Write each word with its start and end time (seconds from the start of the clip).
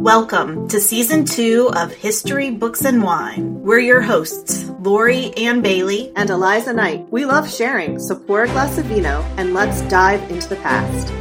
Welcome 0.00 0.66
to 0.68 0.80
season 0.80 1.26
two 1.26 1.68
of 1.76 1.92
History, 1.92 2.50
Books, 2.50 2.86
and 2.86 3.02
Wine. 3.02 3.60
We're 3.60 3.80
your 3.80 4.00
hosts, 4.00 4.70
Lori 4.80 5.30
Ann 5.36 5.60
Bailey 5.60 6.10
and 6.16 6.30
Eliza 6.30 6.72
Knight. 6.72 7.12
We 7.12 7.26
love 7.26 7.52
sharing, 7.52 7.98
so 8.00 8.16
pour 8.16 8.44
a 8.44 8.46
glass 8.46 8.78
of 8.78 8.86
vino 8.86 9.20
and 9.36 9.52
let's 9.52 9.82
dive 9.82 10.22
into 10.30 10.48
the 10.48 10.56
past. 10.56 11.12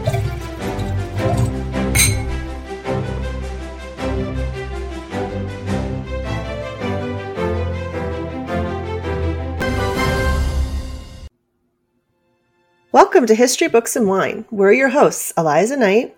Welcome 12.94 13.26
to 13.26 13.36
History, 13.36 13.68
Books, 13.68 13.98
and 13.98 14.08
Wine. 14.08 14.46
We're 14.50 14.72
your 14.72 14.88
hosts, 14.88 15.34
Eliza 15.38 15.76
Knight 15.76 16.16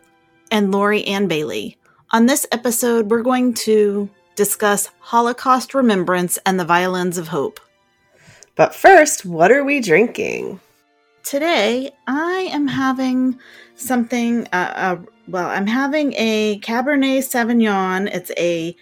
and 0.52 0.72
Lori 0.72 1.04
Ann 1.06 1.28
Bailey. 1.28 1.81
On 2.14 2.26
this 2.26 2.46
episode, 2.52 3.10
we're 3.10 3.22
going 3.22 3.54
to 3.54 4.10
discuss 4.36 4.90
Holocaust 5.00 5.74
remembrance 5.74 6.38
and 6.46 6.60
the 6.60 6.66
violins 6.66 7.18
of 7.18 7.30
hope. 7.30 7.62
But 8.56 8.76
first, 8.76 9.26
what 9.26 9.50
are 9.50 9.64
we 9.64 9.80
drinking? 9.80 10.60
Today, 11.24 11.92
I 12.08 12.50
am 12.52 12.68
having 12.68 13.40
something. 13.76 14.46
Uh, 14.52 14.74
uh, 14.76 14.98
well, 15.30 15.48
I'm 15.48 15.68
having 15.68 16.14
a 16.18 16.60
Cabernet 16.60 17.20
Sauvignon. 17.20 18.14
It's 18.14 18.32
a 18.38 18.76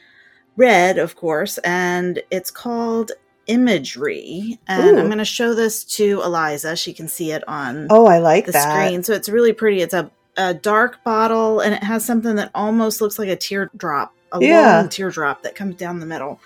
red, 0.57 0.97
of 0.97 1.16
course, 1.16 1.59
and 1.59 2.23
it's 2.31 2.49
called 2.49 3.11
Imagery. 3.45 4.57
And 4.67 4.97
Ooh. 4.97 4.99
I'm 4.99 5.05
going 5.05 5.19
to 5.19 5.25
show 5.25 5.53
this 5.53 5.83
to 5.97 6.23
Eliza. 6.23 6.75
She 6.75 6.93
can 6.93 7.07
see 7.07 7.31
it 7.31 7.47
on. 7.47 7.88
Oh, 7.91 8.07
I 8.07 8.17
like 8.17 8.47
the 8.47 8.53
that. 8.53 8.88
screen. 8.88 9.03
So 9.03 9.13
it's 9.13 9.30
really 9.30 9.53
pretty. 9.53 9.81
It's 9.81 9.93
a, 9.93 10.09
a 10.39 10.53
dark 10.53 11.03
bottle, 11.03 11.59
and 11.59 11.73
it 11.73 11.84
has 11.84 12.05
something 12.05 12.35
that 12.35 12.49
almost 12.55 13.02
looks 13.02 13.20
like 13.20 13.27
a 13.27 13.35
teardrop, 13.35 14.16
a 14.31 14.39
yeah. 14.41 14.77
long 14.77 14.89
teardrop 14.89 15.43
that 15.43 15.53
comes 15.53 15.75
down 15.75 15.99
the 15.99 16.05
middle. 16.05 16.39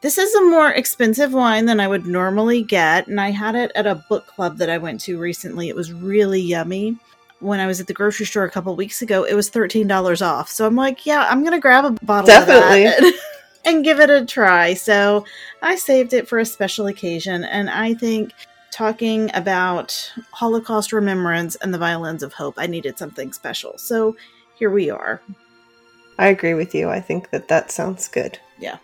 This 0.00 0.16
is 0.16 0.32
a 0.36 0.44
more 0.44 0.70
expensive 0.70 1.32
wine 1.32 1.66
than 1.66 1.80
I 1.80 1.88
would 1.88 2.06
normally 2.06 2.62
get, 2.62 3.08
and 3.08 3.20
I 3.20 3.32
had 3.32 3.56
it 3.56 3.72
at 3.74 3.86
a 3.86 3.96
book 4.08 4.28
club 4.28 4.58
that 4.58 4.70
I 4.70 4.78
went 4.78 5.00
to 5.02 5.18
recently. 5.18 5.68
It 5.68 5.74
was 5.74 5.92
really 5.92 6.40
yummy. 6.40 6.96
When 7.40 7.58
I 7.58 7.66
was 7.66 7.80
at 7.80 7.88
the 7.88 7.92
grocery 7.92 8.26
store 8.26 8.44
a 8.44 8.50
couple 8.50 8.74
weeks 8.76 9.02
ago, 9.02 9.24
it 9.24 9.34
was 9.34 9.48
thirteen 9.48 9.88
dollars 9.88 10.22
off. 10.22 10.48
So 10.48 10.66
I'm 10.66 10.76
like, 10.76 11.04
yeah, 11.04 11.26
I'm 11.28 11.42
gonna 11.42 11.58
grab 11.58 11.84
a 11.84 11.90
bottle 12.04 12.28
Definitely. 12.28 13.12
and 13.64 13.84
give 13.84 13.98
it 13.98 14.10
a 14.10 14.24
try. 14.24 14.74
So 14.74 15.24
I 15.62 15.74
saved 15.74 16.12
it 16.12 16.28
for 16.28 16.38
a 16.38 16.44
special 16.44 16.86
occasion, 16.86 17.42
and 17.42 17.68
I 17.68 17.94
think 17.94 18.32
talking 18.70 19.30
about 19.34 20.12
Holocaust 20.32 20.92
remembrance 20.92 21.56
and 21.56 21.72
the 21.72 21.78
violins 21.78 22.22
of 22.22 22.32
hope, 22.32 22.54
I 22.56 22.66
needed 22.66 22.98
something 22.98 23.32
special. 23.32 23.76
So 23.78 24.16
here 24.56 24.70
we 24.70 24.90
are. 24.90 25.20
I 26.18 26.28
agree 26.28 26.54
with 26.54 26.74
you. 26.74 26.88
I 26.88 27.00
think 27.00 27.30
that 27.30 27.48
that 27.48 27.70
sounds 27.70 28.08
good. 28.08 28.38
Yeah. 28.58 28.78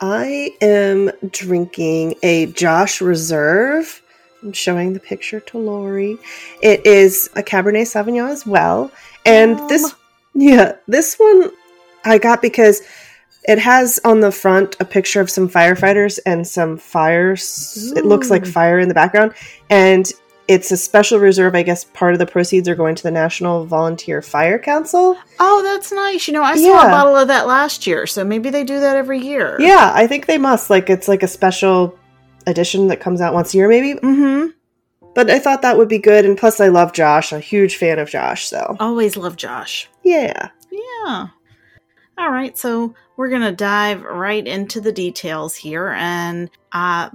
I 0.00 0.52
am 0.60 1.10
drinking 1.30 2.14
a 2.22 2.46
Josh 2.46 3.00
Reserve. 3.00 4.02
I'm 4.42 4.52
showing 4.52 4.92
the 4.92 5.00
picture 5.00 5.40
to 5.40 5.58
Lori. 5.58 6.16
It 6.62 6.86
is 6.86 7.28
a 7.34 7.42
Cabernet 7.42 7.82
Sauvignon 7.82 8.30
as 8.30 8.46
well. 8.46 8.90
And 9.26 9.58
um. 9.58 9.68
this, 9.68 9.94
yeah, 10.34 10.76
this 10.86 11.16
one 11.16 11.50
I 12.04 12.18
got 12.18 12.40
because 12.40 12.80
it 13.48 13.58
has 13.58 13.98
on 14.04 14.20
the 14.20 14.30
front 14.30 14.76
a 14.78 14.84
picture 14.84 15.20
of 15.20 15.30
some 15.30 15.48
firefighters 15.48 16.20
and 16.26 16.46
some 16.46 16.76
fires. 16.76 17.90
Ooh. 17.90 17.98
It 17.98 18.04
looks 18.04 18.30
like 18.30 18.46
fire 18.46 18.78
in 18.78 18.88
the 18.88 18.94
background. 18.94 19.32
And 19.70 20.12
it's 20.48 20.70
a 20.70 20.76
special 20.76 21.18
reserve. 21.18 21.54
I 21.54 21.62
guess 21.62 21.84
part 21.84 22.12
of 22.12 22.18
the 22.18 22.26
proceeds 22.26 22.68
are 22.68 22.74
going 22.74 22.94
to 22.94 23.02
the 23.02 23.10
National 23.10 23.64
Volunteer 23.64 24.20
Fire 24.22 24.58
Council. 24.58 25.16
Oh, 25.40 25.62
that's 25.62 25.90
nice. 25.90 26.28
You 26.28 26.34
know, 26.34 26.42
I 26.42 26.56
saw 26.56 26.86
a 26.86 26.90
bottle 26.90 27.16
of 27.16 27.28
that 27.28 27.46
last 27.46 27.86
year, 27.86 28.06
so 28.06 28.22
maybe 28.22 28.50
they 28.50 28.64
do 28.64 28.80
that 28.80 28.96
every 28.96 29.18
year. 29.18 29.56
Yeah, 29.58 29.92
I 29.94 30.06
think 30.06 30.26
they 30.26 30.38
must. 30.38 30.68
Like, 30.70 30.90
it's 30.90 31.08
like 31.08 31.22
a 31.22 31.28
special 31.28 31.98
edition 32.46 32.88
that 32.88 33.00
comes 33.00 33.20
out 33.20 33.34
once 33.34 33.54
a 33.54 33.56
year, 33.56 33.68
maybe. 33.68 33.98
Mm-hmm. 33.98 34.48
But 35.14 35.30
I 35.30 35.38
thought 35.38 35.62
that 35.62 35.76
would 35.76 35.88
be 35.88 35.98
good, 35.98 36.24
and 36.24 36.36
plus, 36.36 36.60
I 36.60 36.68
love 36.68 36.92
Josh. 36.92 37.32
I'm 37.32 37.38
a 37.38 37.42
huge 37.42 37.76
fan 37.76 37.98
of 37.98 38.08
Josh. 38.08 38.46
So 38.46 38.76
always 38.78 39.16
love 39.16 39.36
Josh. 39.36 39.88
Yeah. 40.04 40.50
Yeah. 40.70 41.28
All 42.16 42.30
right, 42.30 42.56
so 42.56 42.94
we're 43.18 43.28
gonna 43.28 43.52
dive 43.52 44.04
right 44.04 44.46
into 44.46 44.80
the 44.80 44.92
details 44.92 45.56
here, 45.56 45.88
and 45.88 46.48
uh, 46.72 47.10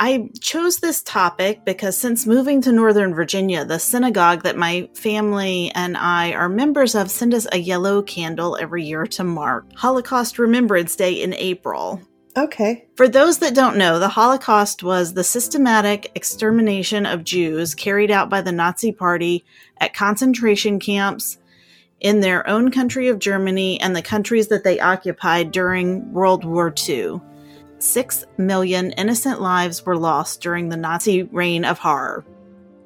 I 0.00 0.30
chose 0.40 0.78
this 0.78 1.02
topic 1.02 1.64
because 1.64 1.98
since 1.98 2.28
moving 2.28 2.62
to 2.62 2.70
Northern 2.70 3.12
Virginia, 3.12 3.64
the 3.64 3.80
synagogue 3.80 4.44
that 4.44 4.56
my 4.56 4.88
family 4.94 5.72
and 5.74 5.96
I 5.96 6.32
are 6.32 6.48
members 6.48 6.94
of 6.94 7.10
send 7.10 7.34
us 7.34 7.48
a 7.50 7.58
yellow 7.58 8.02
candle 8.02 8.56
every 8.60 8.84
year 8.84 9.04
to 9.08 9.24
mark 9.24 9.66
Holocaust 9.74 10.38
Remembrance 10.38 10.94
Day 10.94 11.20
in 11.20 11.34
April. 11.34 12.00
Okay. 12.36 12.86
For 12.94 13.08
those 13.08 13.38
that 13.38 13.56
don't 13.56 13.76
know, 13.76 13.98
the 13.98 14.10
Holocaust 14.10 14.84
was 14.84 15.12
the 15.12 15.24
systematic 15.24 16.12
extermination 16.14 17.04
of 17.04 17.24
Jews 17.24 17.74
carried 17.74 18.12
out 18.12 18.30
by 18.30 18.42
the 18.42 18.52
Nazi 18.52 18.92
Party 18.92 19.44
at 19.80 19.92
concentration 19.92 20.78
camps 20.78 21.38
in 22.00 22.20
their 22.20 22.48
own 22.48 22.70
country 22.70 23.08
of 23.08 23.18
Germany 23.18 23.80
and 23.80 23.94
the 23.94 24.02
countries 24.02 24.48
that 24.48 24.64
they 24.64 24.80
occupied 24.80 25.50
during 25.50 26.12
World 26.12 26.44
War 26.44 26.72
II. 26.88 27.20
Six 27.78 28.24
million 28.36 28.92
innocent 28.92 29.40
lives 29.40 29.84
were 29.84 29.96
lost 29.96 30.40
during 30.40 30.68
the 30.68 30.76
Nazi 30.76 31.24
reign 31.24 31.64
of 31.64 31.78
horror. 31.78 32.24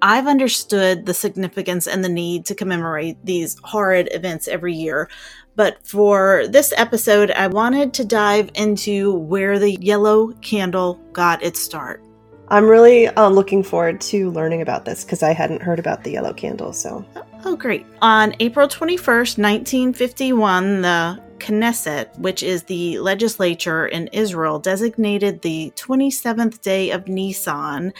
I've 0.00 0.26
understood 0.26 1.06
the 1.06 1.14
significance 1.14 1.86
and 1.86 2.04
the 2.04 2.08
need 2.08 2.46
to 2.46 2.56
commemorate 2.56 3.24
these 3.24 3.56
horrid 3.62 4.08
events 4.10 4.48
every 4.48 4.74
year, 4.74 5.08
but 5.54 5.86
for 5.86 6.46
this 6.48 6.72
episode, 6.76 7.30
I 7.30 7.46
wanted 7.46 7.94
to 7.94 8.04
dive 8.04 8.50
into 8.54 9.12
where 9.14 9.58
the 9.58 9.72
yellow 9.72 10.32
candle 10.40 10.94
got 11.12 11.42
its 11.42 11.60
start. 11.60 12.02
I'm 12.48 12.66
really 12.66 13.08
uh, 13.08 13.28
looking 13.28 13.62
forward 13.62 14.00
to 14.02 14.30
learning 14.30 14.62
about 14.62 14.84
this 14.84 15.04
because 15.04 15.22
I 15.22 15.32
hadn't 15.32 15.62
heard 15.62 15.78
about 15.78 16.04
the 16.04 16.10
yellow 16.12 16.32
candle. 16.32 16.72
So, 16.72 17.04
oh, 17.44 17.56
great! 17.56 17.86
On 18.00 18.34
April 18.41 18.69
21st, 18.69 19.38
1951, 19.38 20.82
the 20.82 21.22
Knesset, 21.38 22.16
which 22.19 22.42
is 22.42 22.62
the 22.64 22.98
legislature 23.00 23.86
in 23.86 24.08
Israel, 24.08 24.58
designated 24.58 25.42
the 25.42 25.72
27th 25.76 26.60
day 26.60 26.91
of 26.91 27.08
Nisan 27.08 27.92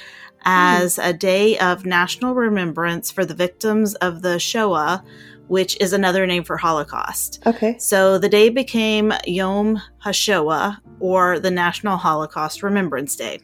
as 0.45 0.97
mm. 0.97 1.09
a 1.09 1.13
day 1.13 1.59
of 1.59 1.85
national 1.85 2.35
remembrance 2.35 3.11
for 3.11 3.25
the 3.25 3.35
victims 3.35 3.95
of 3.97 4.23
the 4.23 4.39
Shoah, 4.39 5.05
which 5.49 5.77
is 5.81 5.93
another 5.93 6.27
name 6.27 6.45
for 6.45 6.57
Holocaust. 6.57 7.43
Okay. 7.47 7.77
So 7.79 8.19
the 8.19 8.29
day 8.29 8.49
became 8.49 9.13
Yom 9.27 9.81
HaShoah, 10.05 10.79
or 11.01 11.39
the 11.39 11.51
National 11.51 11.97
Holocaust 11.97 12.63
Remembrance 12.63 13.17
Day. 13.17 13.41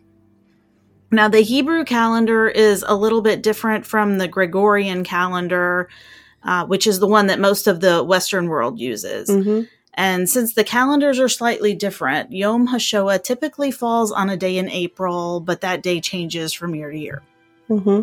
Now, 1.11 1.29
the 1.29 1.41
Hebrew 1.41 1.85
calendar 1.85 2.49
is 2.49 2.85
a 2.87 2.95
little 2.95 3.23
bit 3.23 3.43
different 3.43 3.87
from 3.87 4.19
the 4.19 4.29
Gregorian 4.29 5.05
calendar, 5.05 5.89
uh, 6.43 6.67
which 6.67 6.87
is 6.87 6.99
the 6.99 7.07
one 7.07 7.29
that 7.29 7.41
most 7.41 7.67
of 7.67 7.81
the 7.81 8.05
Western 8.05 8.49
world 8.49 8.79
uses. 8.79 9.29
Mm-hmm. 9.29 9.63
And 9.95 10.29
since 10.29 10.55
the 10.55 10.65
calendars 10.65 11.19
are 11.19 11.29
slightly 11.29 11.75
different, 11.75 12.31
Yom 12.31 12.69
HaShoah 12.69 13.23
typically 13.25 13.71
falls 13.73 14.13
on 14.13 14.31
a 14.31 14.37
day 14.37 14.57
in 14.57 14.71
April, 14.71 15.41
but 15.41 15.63
that 15.63 15.83
day 15.83 16.01
changes 16.01 16.53
from 16.53 16.75
year 16.75 16.91
to 16.91 16.99
year. 16.99 17.23
Mm-hmm. 17.69 18.03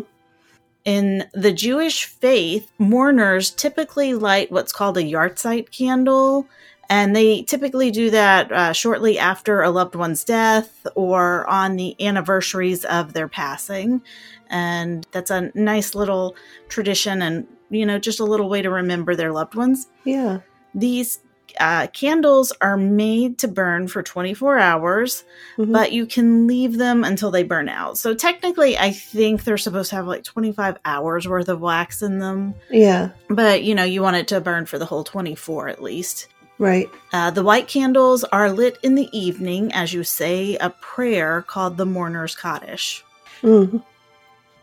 In 0.84 1.24
the 1.32 1.52
Jewish 1.52 2.04
faith, 2.04 2.70
mourners 2.78 3.50
typically 3.50 4.14
light 4.14 4.52
what's 4.52 4.72
called 4.72 4.98
a 4.98 5.02
yahrzeit 5.02 5.70
candle, 5.70 6.46
and 6.88 7.14
they 7.14 7.42
typically 7.42 7.90
do 7.90 8.10
that 8.10 8.52
uh, 8.52 8.72
shortly 8.72 9.18
after 9.18 9.62
a 9.62 9.70
loved 9.70 9.94
one's 9.94 10.24
death 10.24 10.86
or 10.94 11.46
on 11.46 11.76
the 11.76 11.96
anniversaries 12.04 12.84
of 12.84 13.12
their 13.12 13.28
passing. 13.28 14.02
And 14.48 15.06
that's 15.10 15.30
a 15.30 15.50
nice 15.54 15.94
little 15.94 16.36
tradition 16.68 17.22
and, 17.22 17.46
you 17.70 17.84
know, 17.84 17.98
just 17.98 18.20
a 18.20 18.24
little 18.24 18.48
way 18.48 18.62
to 18.62 18.70
remember 18.70 19.16
their 19.16 19.32
loved 19.32 19.54
ones. 19.54 19.88
Yeah. 20.04 20.40
These 20.74 21.20
uh, 21.58 21.86
candles 21.88 22.52
are 22.60 22.76
made 22.76 23.38
to 23.38 23.48
burn 23.48 23.88
for 23.88 24.02
24 24.02 24.58
hours, 24.58 25.24
mm-hmm. 25.56 25.72
but 25.72 25.92
you 25.92 26.06
can 26.06 26.46
leave 26.46 26.76
them 26.76 27.02
until 27.02 27.30
they 27.30 27.42
burn 27.42 27.68
out. 27.68 27.98
So 27.98 28.14
technically, 28.14 28.78
I 28.78 28.90
think 28.92 29.44
they're 29.44 29.58
supposed 29.58 29.90
to 29.90 29.96
have 29.96 30.06
like 30.06 30.22
25 30.22 30.78
hours 30.84 31.26
worth 31.26 31.48
of 31.48 31.60
wax 31.60 32.02
in 32.02 32.18
them. 32.18 32.54
Yeah. 32.70 33.10
But, 33.28 33.64
you 33.64 33.74
know, 33.74 33.84
you 33.84 34.02
want 34.02 34.16
it 34.16 34.28
to 34.28 34.40
burn 34.40 34.66
for 34.66 34.78
the 34.78 34.86
whole 34.86 35.04
24 35.04 35.68
at 35.68 35.82
least. 35.82 36.28
Right. 36.58 36.88
Uh, 37.12 37.30
the 37.30 37.42
white 37.42 37.68
candles 37.68 38.24
are 38.24 38.50
lit 38.50 38.78
in 38.82 38.94
the 38.94 39.08
evening 39.16 39.72
as 39.72 39.92
you 39.92 40.04
say 40.04 40.56
a 40.56 40.70
prayer 40.70 41.42
called 41.42 41.76
the 41.76 41.86
Mourner's 41.86 42.34
Kaddish. 42.34 43.04
Mm-hmm. 43.42 43.78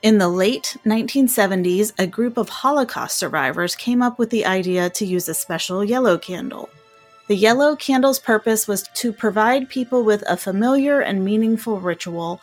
In 0.02 0.18
the 0.18 0.28
late 0.28 0.76
1970s, 0.86 1.94
a 1.98 2.08
group 2.08 2.38
of 2.38 2.50
Holocaust 2.50 3.18
survivors 3.18 3.76
came 3.76 4.02
up 4.02 4.20
with 4.20 4.32
the 4.32 4.46
idea 4.46 4.90
to 4.90 5.06
use 5.06 5.30
a 5.30 5.34
special 5.34 5.84
yellow 5.84 6.18
candle. 6.18 6.70
The 7.28 7.36
yellow 7.38 7.78
candle's 7.78 8.20
purpose 8.20 8.68
was 8.68 8.84
to 8.96 9.14
provide 9.14 9.70
people 9.70 10.04
with 10.04 10.24
a 10.28 10.36
familiar 10.36 11.00
and 11.00 11.24
meaningful 11.24 11.80
ritual 11.80 12.42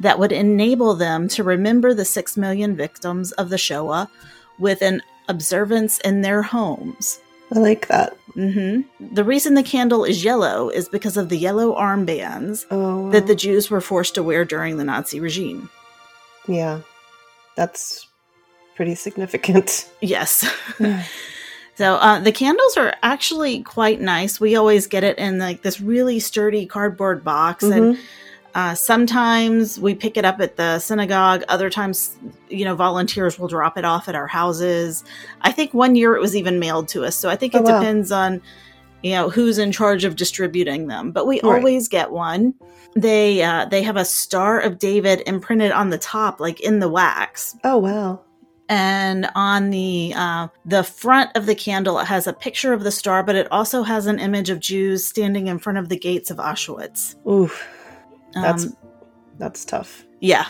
that 0.00 0.18
would 0.18 0.32
enable 0.32 0.94
them 0.94 1.28
to 1.28 1.42
remember 1.42 1.94
the 1.94 2.04
six 2.04 2.36
million 2.36 2.76
victims 2.76 3.32
of 3.32 3.48
the 3.48 3.58
Shoah 3.58 4.10
with 4.58 4.82
an 4.82 5.00
observance 5.28 5.98
in 6.00 6.20
their 6.20 6.42
homes. 6.42 7.20
I 7.54 7.58
like 7.58 7.86
that. 7.88 8.16
Mm-hmm. 8.36 9.14
The 9.14 9.24
reason 9.24 9.54
the 9.54 9.62
candle 9.62 10.04
is 10.04 10.22
yellow 10.22 10.68
is 10.68 10.88
because 10.88 11.16
of 11.16 11.28
the 11.28 11.36
yellow 11.38 11.74
armbands 11.74 12.64
Oh, 12.70 13.10
that 13.10 13.26
the 13.26 13.34
Jews 13.34 13.70
were 13.70 13.80
forced 13.80 14.14
to 14.16 14.22
wear 14.22 14.44
during 14.44 14.76
the 14.76 14.84
Nazi 14.84 15.18
regime. 15.20 15.70
yeah, 16.46 16.80
that's 17.56 18.06
pretty 18.76 18.94
significant. 18.94 19.90
Yes. 20.00 20.44
so 21.74 21.94
uh, 21.94 22.20
the 22.20 22.32
candles 22.32 22.76
are 22.76 22.94
actually 23.02 23.62
quite 23.62 24.00
nice. 24.00 24.38
We 24.40 24.54
always 24.56 24.86
get 24.86 25.04
it 25.04 25.18
in 25.18 25.38
like 25.38 25.62
this 25.62 25.80
really 25.80 26.20
sturdy 26.20 26.66
cardboard 26.66 27.24
box, 27.24 27.64
and 27.64 27.96
Mhm. 27.96 28.00
Uh, 28.54 28.74
sometimes 28.74 29.78
we 29.78 29.94
pick 29.94 30.16
it 30.16 30.24
up 30.24 30.40
at 30.40 30.56
the 30.56 30.78
synagogue. 30.78 31.44
Other 31.48 31.70
times, 31.70 32.16
you 32.48 32.64
know, 32.64 32.74
volunteers 32.74 33.38
will 33.38 33.48
drop 33.48 33.78
it 33.78 33.84
off 33.84 34.08
at 34.08 34.14
our 34.14 34.26
houses. 34.26 35.04
I 35.42 35.52
think 35.52 35.74
one 35.74 35.94
year 35.96 36.14
it 36.16 36.20
was 36.20 36.34
even 36.34 36.58
mailed 36.58 36.88
to 36.88 37.04
us. 37.04 37.14
So 37.16 37.28
I 37.28 37.36
think 37.36 37.54
it 37.54 37.58
Oh, 37.58 37.62
wow. 37.62 37.78
depends 37.78 38.10
on 38.12 38.40
you 39.02 39.12
know 39.12 39.30
who's 39.30 39.58
in 39.58 39.70
charge 39.70 40.04
of 40.04 40.16
distributing 40.16 40.88
them. 40.88 41.12
But 41.12 41.26
we 41.26 41.40
Right. 41.42 41.58
always 41.58 41.86
get 41.88 42.10
one. 42.10 42.54
They 42.96 43.42
uh, 43.42 43.66
they 43.66 43.82
have 43.82 43.96
a 43.96 44.04
Star 44.04 44.58
of 44.60 44.78
David 44.78 45.22
imprinted 45.26 45.70
on 45.70 45.90
the 45.90 45.98
top, 45.98 46.40
like 46.40 46.60
in 46.60 46.80
the 46.80 46.88
wax 46.88 47.54
Oh 47.62 47.76
wow. 47.78 48.22
and 48.68 49.28
on 49.36 49.70
the 49.70 50.12
uh, 50.16 50.48
the 50.64 50.82
front 50.82 51.30
of 51.36 51.46
the 51.46 51.54
candle 51.54 51.98
it 52.00 52.06
has 52.06 52.26
a 52.26 52.32
picture 52.32 52.72
of 52.72 52.82
the 52.82 52.90
star 52.90 53.22
but 53.22 53.34
it 53.36 53.46
also 53.52 53.82
has 53.82 54.06
an 54.06 54.18
image 54.18 54.50
of 54.50 54.58
jews 54.60 55.06
standing 55.06 55.46
in 55.46 55.58
front 55.58 55.78
of 55.78 55.88
the 55.88 55.96
gates 55.98 56.30
of 56.30 56.36
auschwitz 56.38 57.14
Oof, 57.30 57.64
that's 58.34 58.64
Um, 58.66 58.76
that's 59.38 59.64
tough. 59.64 60.04
yeah 60.20 60.46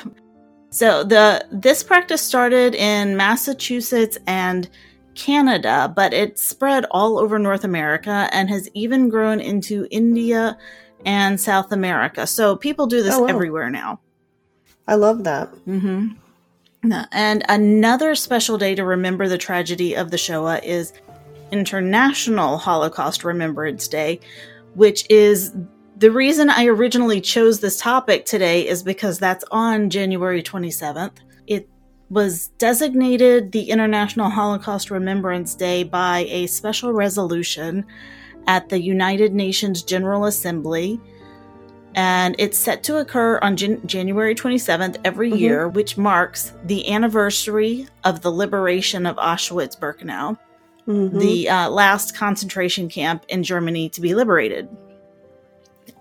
so 0.71 1.03
the 1.05 1.47
this 1.51 1.83
practice 1.83 2.21
started 2.23 2.75
in 2.75 3.17
massachusetts 3.17 4.19
and 4.27 4.69
canada 5.15 5.93
but 5.95 6.13
it 6.13 6.39
spread 6.39 6.85
all 6.91 7.19
over 7.19 7.39
north 7.39 7.65
america 7.65 8.29
and 8.33 8.49
has 8.49 8.69
even 8.75 9.09
grown 9.09 9.41
into 9.41 9.87
india 9.91 10.57
and 11.05 11.41
south 11.41 11.73
america 11.73 12.27
so 12.27 12.55
people 12.57 12.87
do 12.87 13.03
this 13.03 13.15
Oh, 13.15 13.23
wow. 13.23 13.27
everywhere 13.29 13.71
now 13.71 14.01
I 14.87 14.95
love 14.95 15.25
that. 15.25 15.53
Mm-hmm. 15.67 16.15
And 17.13 17.45
another 17.51 18.15
special 18.15 18.57
day 18.57 18.75
to 18.75 18.83
remember 18.85 19.29
the 19.29 19.37
tragedy 19.37 19.93
of 19.95 20.11
the 20.11 20.17
Shoah 20.17 20.61
is 20.65 20.95
International 21.53 22.57
Holocaust 22.57 23.23
Remembrance 23.23 23.87
Day, 23.87 24.21
which 24.75 25.05
is 25.11 25.53
the 25.99 26.11
reason 26.11 26.49
I 26.51 26.67
originally 26.67 27.21
chose 27.21 27.61
this 27.61 27.79
topic 27.81 28.25
today 28.25 28.67
is 28.67 28.83
because 28.83 29.19
that's 29.19 29.45
on 29.51 29.91
January 29.91 30.43
27th. 30.43 31.13
It 31.47 31.69
was 32.11 32.49
designated 32.59 33.53
the 33.53 33.71
International 33.71 34.31
Holocaust 34.31 34.91
Remembrance 34.91 35.55
Day 35.55 35.83
by 35.85 36.27
a 36.29 36.47
special 36.47 36.93
resolution 36.93 37.85
at 38.47 38.69
the 38.69 38.81
United 38.81 39.35
Nations 39.35 39.83
General 39.83 40.25
Assembly 40.25 41.01
and 41.95 42.37
it's 42.39 42.57
set 42.59 42.83
to 42.85 42.99
occur 42.99 43.39
on 43.43 43.57
Jan- 43.57 43.85
January 43.87 44.35
27th 44.35 44.99
every 45.05 45.33
Mhm. 45.33 45.39
year, 45.41 45.69
which 45.69 45.97
marks 45.97 46.53
the 46.65 46.89
anniversary 46.93 47.89
of 48.05 48.21
the 48.21 48.31
liberation 48.31 49.05
of 49.07 49.17
Auschwitz 49.17 49.77
Birkenau, 49.77 50.39
Mhm. 50.87 51.19
the 51.19 51.49
uh, 51.49 51.69
last 51.71 52.15
concentration 52.15 52.89
camp 52.89 53.25
in 53.29 53.43
Germany 53.43 53.89
to 53.89 54.01
be 54.01 54.15
liberated. 54.15 54.69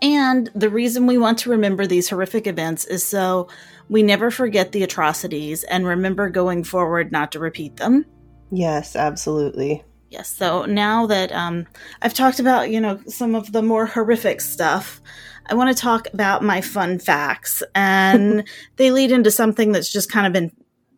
And 0.01 0.49
the 0.53 0.69
reason 0.69 1.07
we 1.07 1.17
want 1.17 1.39
to 1.39 1.49
remember 1.49 1.87
these 1.87 2.09
horrific 2.09 2.47
events 2.47 2.85
is 2.85 3.05
so 3.05 3.47
we 3.89 4.03
never 4.03 4.29
forget 4.31 4.71
the 4.71 4.83
atrocities 4.83 5.63
and 5.63 5.85
remember 5.85 6.29
going 6.29 6.63
forward 6.63 7.11
not 7.11 7.31
to 7.31 7.39
repeat 7.39 7.77
them. 7.77 8.05
yes, 8.51 8.95
absolutely. 8.95 9.83
Yes. 10.09 10.33
So 10.33 10.65
now 10.65 11.05
that 11.07 11.31
um, 11.33 11.67
I've 12.01 12.13
talked 12.13 12.39
about, 12.39 12.69
you 12.69 12.79
know, 12.79 12.99
some 13.07 13.35
of 13.35 13.51
the 13.51 13.61
more 13.61 13.85
horrific 13.85 14.39
stuff, 14.39 15.01
I 15.47 15.53
want 15.53 15.75
to 15.75 15.81
talk 15.81 16.07
about 16.13 16.43
my 16.43 16.61
fun 16.61 16.99
facts. 16.99 17.61
And 17.75 18.47
they 18.77 18.91
lead 18.91 19.11
into 19.11 19.31
something 19.31 19.73
that's 19.73 19.91
just 19.91 20.11
kind 20.11 20.25
of 20.25 20.33
been 20.33 20.51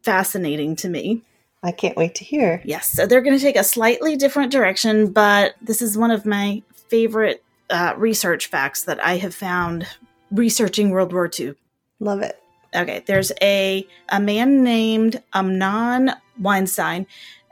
fascinating 0.03 0.75
to 0.77 0.89
me. 0.89 1.23
I 1.63 1.71
can't 1.71 1.97
wait 1.97 2.15
to 2.15 2.23
hear. 2.23 2.61
Yes. 2.63 2.89
So 2.89 3.05
they're 3.05 3.21
going 3.21 3.37
to 3.37 3.43
take 3.43 3.57
a 3.57 3.63
slightly 3.63 4.15
different 4.15 4.51
direction, 4.51 5.11
but 5.11 5.55
this 5.61 5.81
is 5.81 5.97
one 5.97 6.11
of 6.11 6.25
my 6.25 6.61
favorite 6.89 7.43
uh, 7.69 7.93
research 7.97 8.47
facts 8.47 8.83
that 8.83 9.03
I 9.03 9.17
have 9.17 9.35
found 9.35 9.87
researching 10.31 10.89
World 10.89 11.13
War 11.13 11.29
II. 11.37 11.55
Love 11.99 12.21
it. 12.21 12.41
Okay, 12.75 13.03
there's 13.07 13.31
a 13.41 13.87
a 14.09 14.19
man 14.19 14.63
named 14.63 15.21
Amnon 15.33 16.11
Weinstein, 16.39 17.07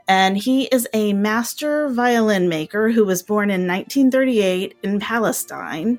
and 0.06 0.38
he 0.38 0.64
is 0.66 0.86
a 0.94 1.12
master 1.12 1.88
violin 1.88 2.48
maker 2.48 2.90
who 2.90 3.04
was 3.04 3.22
born 3.22 3.50
in 3.50 3.66
1938 3.66 4.76
in 4.82 5.00
Palestine. 5.00 5.98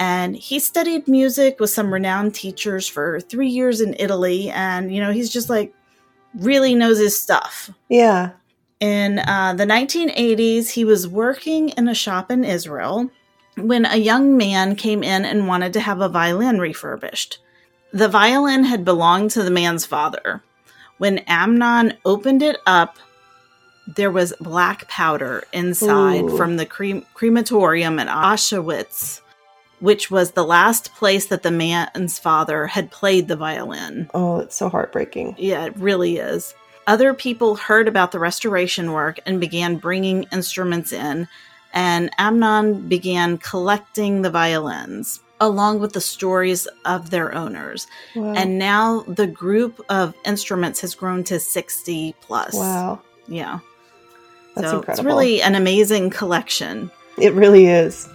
And 0.00 0.36
he 0.36 0.60
studied 0.60 1.08
music 1.08 1.58
with 1.58 1.70
some 1.70 1.92
renowned 1.92 2.32
teachers 2.32 2.86
for 2.86 3.18
three 3.18 3.48
years 3.48 3.80
in 3.80 3.96
Italy, 3.98 4.50
and 4.50 4.94
you 4.94 5.00
know 5.00 5.10
he's 5.10 5.32
just 5.32 5.50
like 5.50 5.74
really 6.34 6.74
knows 6.74 6.98
his 6.98 7.20
stuff. 7.20 7.70
Yeah. 7.88 8.32
In 8.78 9.18
uh, 9.18 9.54
the 9.54 9.66
1980s, 9.66 10.70
he 10.70 10.84
was 10.84 11.08
working 11.08 11.70
in 11.70 11.88
a 11.88 11.94
shop 11.94 12.30
in 12.30 12.44
Israel 12.44 13.10
when 13.66 13.84
a 13.84 13.96
young 13.96 14.36
man 14.36 14.76
came 14.76 15.02
in 15.02 15.24
and 15.24 15.48
wanted 15.48 15.72
to 15.74 15.80
have 15.80 16.00
a 16.00 16.08
violin 16.08 16.58
refurbished. 16.58 17.38
The 17.92 18.08
violin 18.08 18.64
had 18.64 18.84
belonged 18.84 19.30
to 19.32 19.42
the 19.42 19.50
man's 19.50 19.86
father. 19.86 20.42
When 20.98 21.18
Amnon 21.26 21.94
opened 22.04 22.42
it 22.42 22.58
up, 22.66 22.98
there 23.86 24.10
was 24.10 24.34
black 24.40 24.88
powder 24.88 25.44
inside 25.52 26.24
Ooh. 26.24 26.36
from 26.36 26.56
the 26.56 26.66
cre- 26.66 27.04
crematorium 27.14 27.98
at 27.98 28.08
Auschwitz, 28.08 29.22
which 29.80 30.10
was 30.10 30.32
the 30.32 30.44
last 30.44 30.94
place 30.94 31.26
that 31.26 31.42
the 31.42 31.50
man's 31.50 32.18
father 32.18 32.66
had 32.66 32.90
played 32.90 33.28
the 33.28 33.36
violin. 33.36 34.10
Oh, 34.12 34.40
it's 34.40 34.56
so 34.56 34.68
heartbreaking. 34.68 35.36
Yeah, 35.38 35.64
it 35.64 35.76
really 35.76 36.18
is. 36.18 36.54
Other 36.86 37.14
people 37.14 37.56
heard 37.56 37.88
about 37.88 38.12
the 38.12 38.18
restoration 38.18 38.92
work 38.92 39.20
and 39.24 39.40
began 39.40 39.76
bringing 39.76 40.24
instruments 40.32 40.92
in, 40.92 41.28
and 41.78 42.10
Amnon 42.18 42.88
began 42.88 43.38
collecting 43.38 44.22
the 44.22 44.30
violins 44.30 45.20
along 45.40 45.78
with 45.78 45.92
the 45.92 46.00
stories 46.00 46.66
of 46.84 47.10
their 47.10 47.32
owners. 47.32 47.86
Wow. 48.16 48.32
And 48.34 48.58
now 48.58 49.02
the 49.02 49.28
group 49.28 49.80
of 49.88 50.12
instruments 50.24 50.80
has 50.80 50.96
grown 50.96 51.22
to 51.24 51.38
60 51.38 52.16
plus. 52.20 52.54
wow. 52.54 53.00
Yeah. 53.28 53.60
That's 54.56 54.70
so 54.70 54.78
incredible. 54.78 54.92
it's 54.92 55.06
really 55.06 55.40
an 55.40 55.54
amazing 55.54 56.10
collection. 56.10 56.90
it 57.16 57.32
really 57.34 57.66
is. 57.66 58.08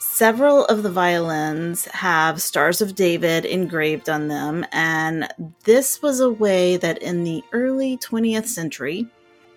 Several 0.00 0.64
of 0.64 0.82
the 0.82 0.90
violins 0.90 1.84
have 1.92 2.42
Stars 2.42 2.80
of 2.80 2.96
David 2.96 3.44
engraved 3.44 4.08
on 4.08 4.26
them, 4.26 4.66
and 4.72 5.28
this 5.62 6.02
was 6.02 6.18
a 6.18 6.30
way 6.30 6.76
that 6.78 6.98
in 7.00 7.22
the 7.22 7.44
early 7.52 7.96
20th 7.98 8.46
century, 8.46 9.06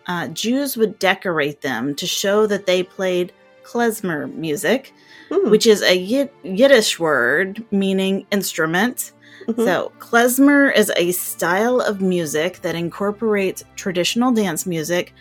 uh, 0.08 0.27
Jews 0.29 0.77
would 0.77 1.00
decorate 1.00 1.62
them 1.62 1.96
to 1.96 2.05
show 2.08 2.46
that 2.48 2.65
they 2.65 2.84
played 2.84 3.31
klezmer 3.63 4.34
music, 4.34 4.93
Hmm. 5.31 5.50
which 5.50 5.65
is 5.67 5.81
a 5.81 5.96
Yid- 5.96 6.31
Yiddish 6.43 7.00
word 7.00 7.63
meaning 7.72 8.25
instrument. 8.31 9.12
Mhm. 9.48 9.63
So, 9.65 9.91
klezmer 10.00 10.75
is 10.75 10.91
a 10.96 11.12
style 11.13 11.79
of 11.79 12.01
music 12.01 12.62
that 12.62 12.75
incorporates 12.75 13.63
traditional 13.75 14.31
dance 14.31 14.65
music, 14.65 15.13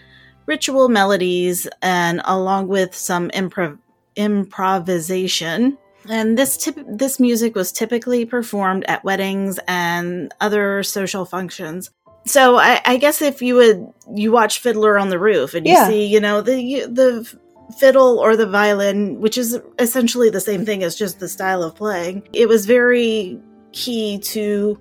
ritual 0.46 0.88
melodies, 0.88 1.68
and 1.80 2.20
along 2.24 2.68
with 2.68 2.94
some 2.94 3.30
improv- 3.30 3.78
improvisation. 4.16 5.76
And 6.08 6.36
this 6.38 6.56
tip- 6.56 6.84
this 6.88 7.20
music 7.20 7.54
was 7.54 7.70
typically 7.72 8.24
performed 8.24 8.84
at 8.88 9.04
weddings 9.04 9.58
and 9.68 10.32
other 10.40 10.82
social 10.82 11.24
functions. 11.24 11.90
So 12.26 12.56
I, 12.56 12.80
I 12.84 12.96
guess 12.96 13.22
if 13.22 13.40
you 13.42 13.56
would 13.56 13.86
you 14.14 14.30
watch 14.32 14.58
Fiddler 14.60 14.98
on 14.98 15.08
the 15.08 15.18
Roof 15.18 15.54
and 15.54 15.66
you 15.66 15.72
Yeah. 15.72 15.88
see 15.88 16.06
you 16.06 16.20
know 16.20 16.40
the 16.42 16.86
the 16.86 17.32
fiddle 17.78 18.18
or 18.18 18.36
the 18.36 18.46
violin, 18.46 19.20
which 19.20 19.38
is 19.38 19.58
essentially 19.78 20.28
the 20.30 20.40
same 20.40 20.64
thing 20.66 20.82
as 20.82 20.96
just 20.96 21.20
the 21.20 21.28
style 21.28 21.62
of 21.62 21.74
playing, 21.76 22.22
it 22.32 22.48
was 22.48 22.66
very 22.66 23.38
key 23.72 24.18
to 24.18 24.78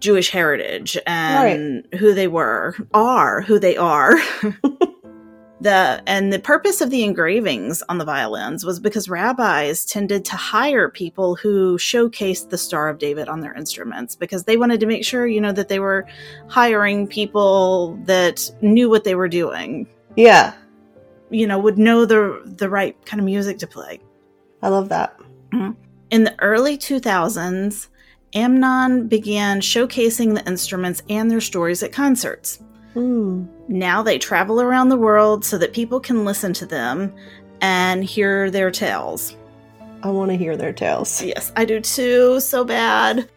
Jewish 0.00 0.30
heritage 0.30 0.98
and 1.06 1.86
who 1.98 2.12
they 2.14 2.26
were, 2.26 2.74
are 2.92 3.40
who 3.42 3.58
they 3.60 3.76
are. 3.76 4.16
the 5.62 6.02
and 6.06 6.32
the 6.32 6.38
purpose 6.38 6.80
of 6.80 6.90
the 6.90 7.04
engravings 7.04 7.82
on 7.88 7.98
the 7.98 8.04
violins 8.04 8.64
was 8.64 8.80
because 8.80 9.08
rabbis 9.08 9.84
tended 9.84 10.24
to 10.24 10.36
hire 10.36 10.88
people 10.88 11.34
who 11.36 11.78
showcased 11.78 12.50
the 12.50 12.58
Star 12.58 12.88
of 12.88 12.98
David 12.98 13.28
on 13.28 13.40
their 13.40 13.54
instruments 13.54 14.16
because 14.16 14.44
they 14.44 14.56
wanted 14.56 14.80
to 14.80 14.86
make 14.86 15.04
sure, 15.04 15.26
you 15.26 15.40
know, 15.40 15.52
that 15.52 15.68
they 15.68 15.78
were 15.78 16.06
hiring 16.48 17.06
people 17.06 17.96
that 18.06 18.50
knew 18.60 18.90
what 18.90 19.04
they 19.04 19.14
were 19.14 19.28
doing, 19.28 19.86
Yeah. 20.16 20.52
you 21.30 21.46
know, 21.46 21.58
would 21.58 21.78
know 21.78 22.04
the 22.04 22.42
the 22.44 22.68
right 22.68 22.96
kind 23.06 23.20
of 23.20 23.24
music 23.24 23.58
to 23.58 23.66
play. 23.66 24.00
I 24.62 24.68
love 24.68 24.88
that. 24.90 25.18
In 26.10 26.24
the 26.24 26.34
early 26.42 26.76
2000s, 26.78 27.88
Amnon 28.34 29.08
began 29.08 29.60
showcasing 29.60 30.34
the 30.34 30.46
instruments 30.46 31.02
and 31.08 31.30
their 31.30 31.40
stories 31.40 31.82
at 31.82 31.92
concerts. 31.92 32.58
Hmm. 32.94 33.44
Now 33.72 34.02
they 34.02 34.18
travel 34.18 34.60
around 34.60 34.88
the 34.90 34.96
world 34.96 35.44
so 35.44 35.58
that 35.58 35.72
people 35.72 35.98
can 36.00 36.24
listen 36.24 36.52
to 36.54 36.66
them 36.66 37.12
and 37.60 38.04
hear 38.04 38.50
their 38.50 38.70
tales. 38.70 39.36
I 40.02 40.10
want 40.10 40.30
to 40.30 40.36
hear 40.36 40.56
their 40.56 40.72
tales. 40.72 41.22
Yes, 41.24 41.52
I 41.56 41.64
do 41.64 41.80
too, 41.80 42.40
so 42.40 42.64
bad. 42.64 43.28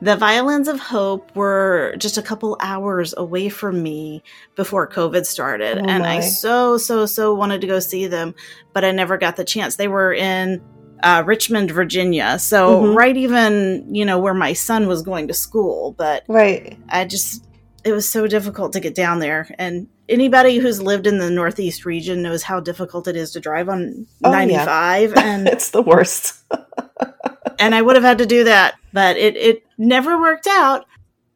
the 0.00 0.16
Violins 0.16 0.68
of 0.68 0.78
Hope 0.78 1.34
were 1.34 1.94
just 1.98 2.18
a 2.18 2.22
couple 2.22 2.56
hours 2.60 3.14
away 3.16 3.48
from 3.48 3.82
me 3.82 4.22
before 4.54 4.88
COVID 4.88 5.26
started. 5.26 5.78
Oh 5.78 5.84
and. 5.86 6.06
I 6.06 6.20
so, 6.20 6.78
so, 6.78 7.06
so 7.06 7.34
wanted 7.34 7.60
to 7.62 7.66
go 7.66 7.80
see 7.80 8.06
them, 8.06 8.34
but 8.72 8.84
I 8.84 8.90
never 8.92 9.16
got 9.18 9.36
the 9.36 9.44
chance. 9.44 9.76
They 9.76 9.88
were 9.88 10.12
in 10.12 10.62
uh, 11.02 11.22
Richmond, 11.26 11.70
Virginia. 11.70 12.38
So, 12.38 12.82
Mhm. 12.82 12.96
right 12.96 13.16
even, 13.16 13.94
you 13.94 14.04
know, 14.04 14.18
where 14.18 14.32
my 14.34 14.52
son 14.54 14.86
was 14.86 15.02
going 15.02 15.28
to 15.28 15.34
school. 15.34 15.92
But 15.98 16.24
Right. 16.28 16.78
I 16.88 17.04
just 17.04 17.44
it 17.86 17.92
was 17.92 18.08
so 18.08 18.26
difficult 18.26 18.72
to 18.72 18.80
get 18.80 18.94
down 18.94 19.20
there. 19.20 19.48
And 19.58 19.88
anybody 20.08 20.58
who's 20.58 20.82
lived 20.82 21.06
in 21.06 21.18
the 21.18 21.30
northeast 21.30 21.84
region 21.84 22.22
knows 22.22 22.42
how 22.42 22.58
difficult 22.60 23.06
it 23.06 23.16
is 23.16 23.30
to 23.32 23.40
drive 23.40 23.68
on 23.68 24.06
Oh, 24.24 24.30
yeah. 24.30 24.64
95 24.64 25.14
and 25.16 25.48
it's 25.48 25.70
the 25.70 25.82
worst. 25.82 26.42
and 27.58 27.74
I 27.74 27.82
would 27.82 27.94
have 27.96 28.04
had 28.04 28.18
to 28.18 28.26
do 28.26 28.44
that 28.44 28.74
but 28.92 29.16
it 29.18 29.36
it 29.36 29.62
never 29.78 30.18
worked 30.18 30.46
out. 30.46 30.86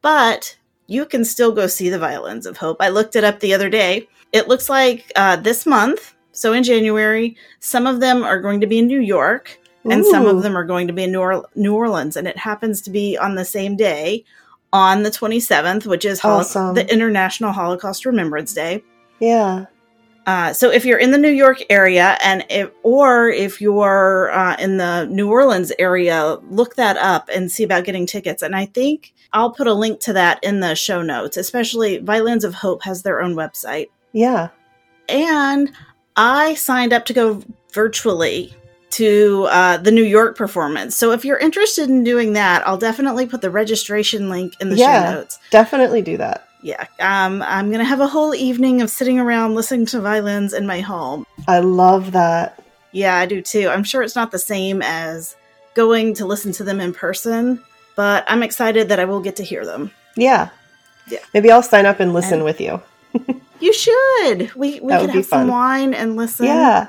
But 0.01 0.57
you 0.87 1.05
can 1.05 1.23
still 1.23 1.51
go 1.51 1.67
see 1.67 1.89
the 1.89 1.99
violins 1.99 2.45
of 2.47 2.57
hope. 2.57 2.77
I 2.79 2.89
looked 2.89 3.15
it 3.15 3.23
up 3.23 3.39
the 3.39 3.53
other 3.53 3.69
day. 3.69 4.07
It 4.33 4.47
looks 4.47 4.67
like 4.67 5.11
uh, 5.15 5.35
this 5.37 5.65
month 5.65 6.15
so 6.33 6.53
in 6.53 6.63
January 6.63 7.37
some 7.59 7.85
of 7.87 7.99
them 7.99 8.23
are 8.23 8.41
going 8.41 8.61
to 8.61 8.67
be 8.67 8.79
in 8.79 8.87
New 8.87 8.99
York 8.99 9.59
and 9.83 10.05
some 10.05 10.25
of 10.27 10.43
them 10.43 10.55
are 10.55 10.63
going 10.63 10.87
to 10.87 10.93
be 10.93 11.03
in 11.05 11.11
New, 11.11 11.19
Or- 11.21 11.47
New 11.55 11.73
Orleans, 11.75 12.15
and 12.15 12.27
it 12.27 12.37
happens 12.37 12.81
to 12.83 12.91
be 12.91 13.17
on 13.17 13.33
the 13.33 13.45
same 13.45 13.75
day, 13.75 14.23
on 14.73 15.03
the 15.03 15.09
27th, 15.11 15.85
which 15.85 16.05
is 16.05 16.19
Holo- 16.19 16.39
Awesome. 16.39 16.73
the 16.75 16.91
International 16.91 17.51
Holocaust 17.51 18.05
Remembrance 18.05 18.53
Day. 18.53 18.83
Yeah. 19.19 19.65
Uh, 20.27 20.53
so 20.53 20.69
if 20.71 20.85
you're 20.85 20.99
in 20.99 21.11
the 21.11 21.17
New 21.17 21.31
York 21.31 21.63
area, 21.69 22.15
and 22.23 22.45
if, 22.49 22.69
or 22.83 23.27
if 23.29 23.59
you're 23.59 24.31
uh, 24.31 24.55
in 24.59 24.77
the 24.77 25.05
New 25.05 25.29
Orleans 25.29 25.71
area, 25.79 26.37
look 26.49 26.75
that 26.75 26.95
up 26.97 27.27
and 27.33 27.51
see 27.51 27.63
about 27.63 27.85
getting 27.85 28.05
tickets. 28.05 28.43
And 28.43 28.55
I 28.55 28.65
think 28.65 29.13
I'll 29.33 29.51
put 29.51 29.65
a 29.67 29.73
link 29.73 29.99
to 30.01 30.13
that 30.13 30.41
in 30.43 30.59
the 30.59 30.75
show 30.75 31.01
notes. 31.01 31.37
Especially 31.37 31.97
Violins 31.97 32.43
of 32.43 32.53
Hope 32.53 32.83
has 32.83 33.01
their 33.01 33.19
own 33.19 33.33
website, 33.35 33.87
Yeah. 34.13 34.49
and 35.09 35.71
I 36.15 36.53
signed 36.53 36.93
up 36.93 37.05
to 37.05 37.13
go 37.13 37.41
virtually 37.73 38.53
to 38.91 39.47
uh, 39.49 39.77
the 39.77 39.91
New 39.91 40.03
York 40.03 40.37
performance. 40.37 40.95
So 40.95 41.11
if 41.11 41.23
you're 41.25 41.37
interested 41.37 41.89
in 41.89 42.03
doing 42.03 42.33
that, 42.33 42.65
I'll 42.67 42.77
definitely 42.77 43.25
put 43.25 43.41
the 43.41 43.49
registration 43.49 44.29
link 44.29 44.55
in 44.59 44.69
the 44.69 44.75
Yeah. 44.77 45.05
show 45.09 45.11
notes. 45.15 45.39
Definitely 45.49 46.01
do 46.01 46.17
that. 46.17 46.47
Yeah, 46.63 46.85
um, 46.99 47.41
I'm 47.41 47.71
gonna 47.71 47.83
have 47.83 48.01
a 48.01 48.07
whole 48.07 48.35
evening 48.35 48.81
of 48.83 48.91
sitting 48.91 49.19
around 49.19 49.55
listening 49.55 49.87
to 49.87 49.99
violins 49.99 50.53
in 50.53 50.67
my 50.67 50.79
home. 50.81 51.25
I 51.47 51.59
love 51.59 52.11
that. 52.11 52.61
Yeah, 52.91 53.15
I 53.15 53.25
do 53.25 53.41
too. 53.41 53.67
I'm 53.69 53.83
sure 53.83 54.03
it's 54.03 54.15
not 54.15 54.31
the 54.31 54.37
same 54.37 54.81
as 54.83 55.35
going 55.73 56.13
to 56.15 56.25
listen 56.25 56.51
to 56.51 56.63
them 56.63 56.79
in 56.79 56.93
person, 56.93 57.63
but 57.95 58.25
I'm 58.27 58.43
excited 58.43 58.89
that 58.89 58.99
I 58.99 59.05
will 59.05 59.21
get 59.21 59.37
to 59.37 59.43
hear 59.43 59.65
them. 59.65 59.89
Yeah. 60.15 60.49
Yeah. 61.07 61.19
Maybe 61.33 61.49
I'll 61.49 61.63
sign 61.63 61.85
up 61.87 61.99
and 61.99 62.13
listen 62.13 62.35
And- 62.35 62.43
with 62.43 62.61
you. 62.61 62.81
You 63.61 63.73
should. 63.73 64.53
We 64.55 64.79
we 64.79 64.87
That 64.89 65.01
could 65.01 65.09
have 65.11 65.25
some 65.25 65.41
fun. 65.41 65.47
wine 65.47 65.93
and 65.93 66.15
listen. 66.15 66.47
Yeah. 66.47 66.87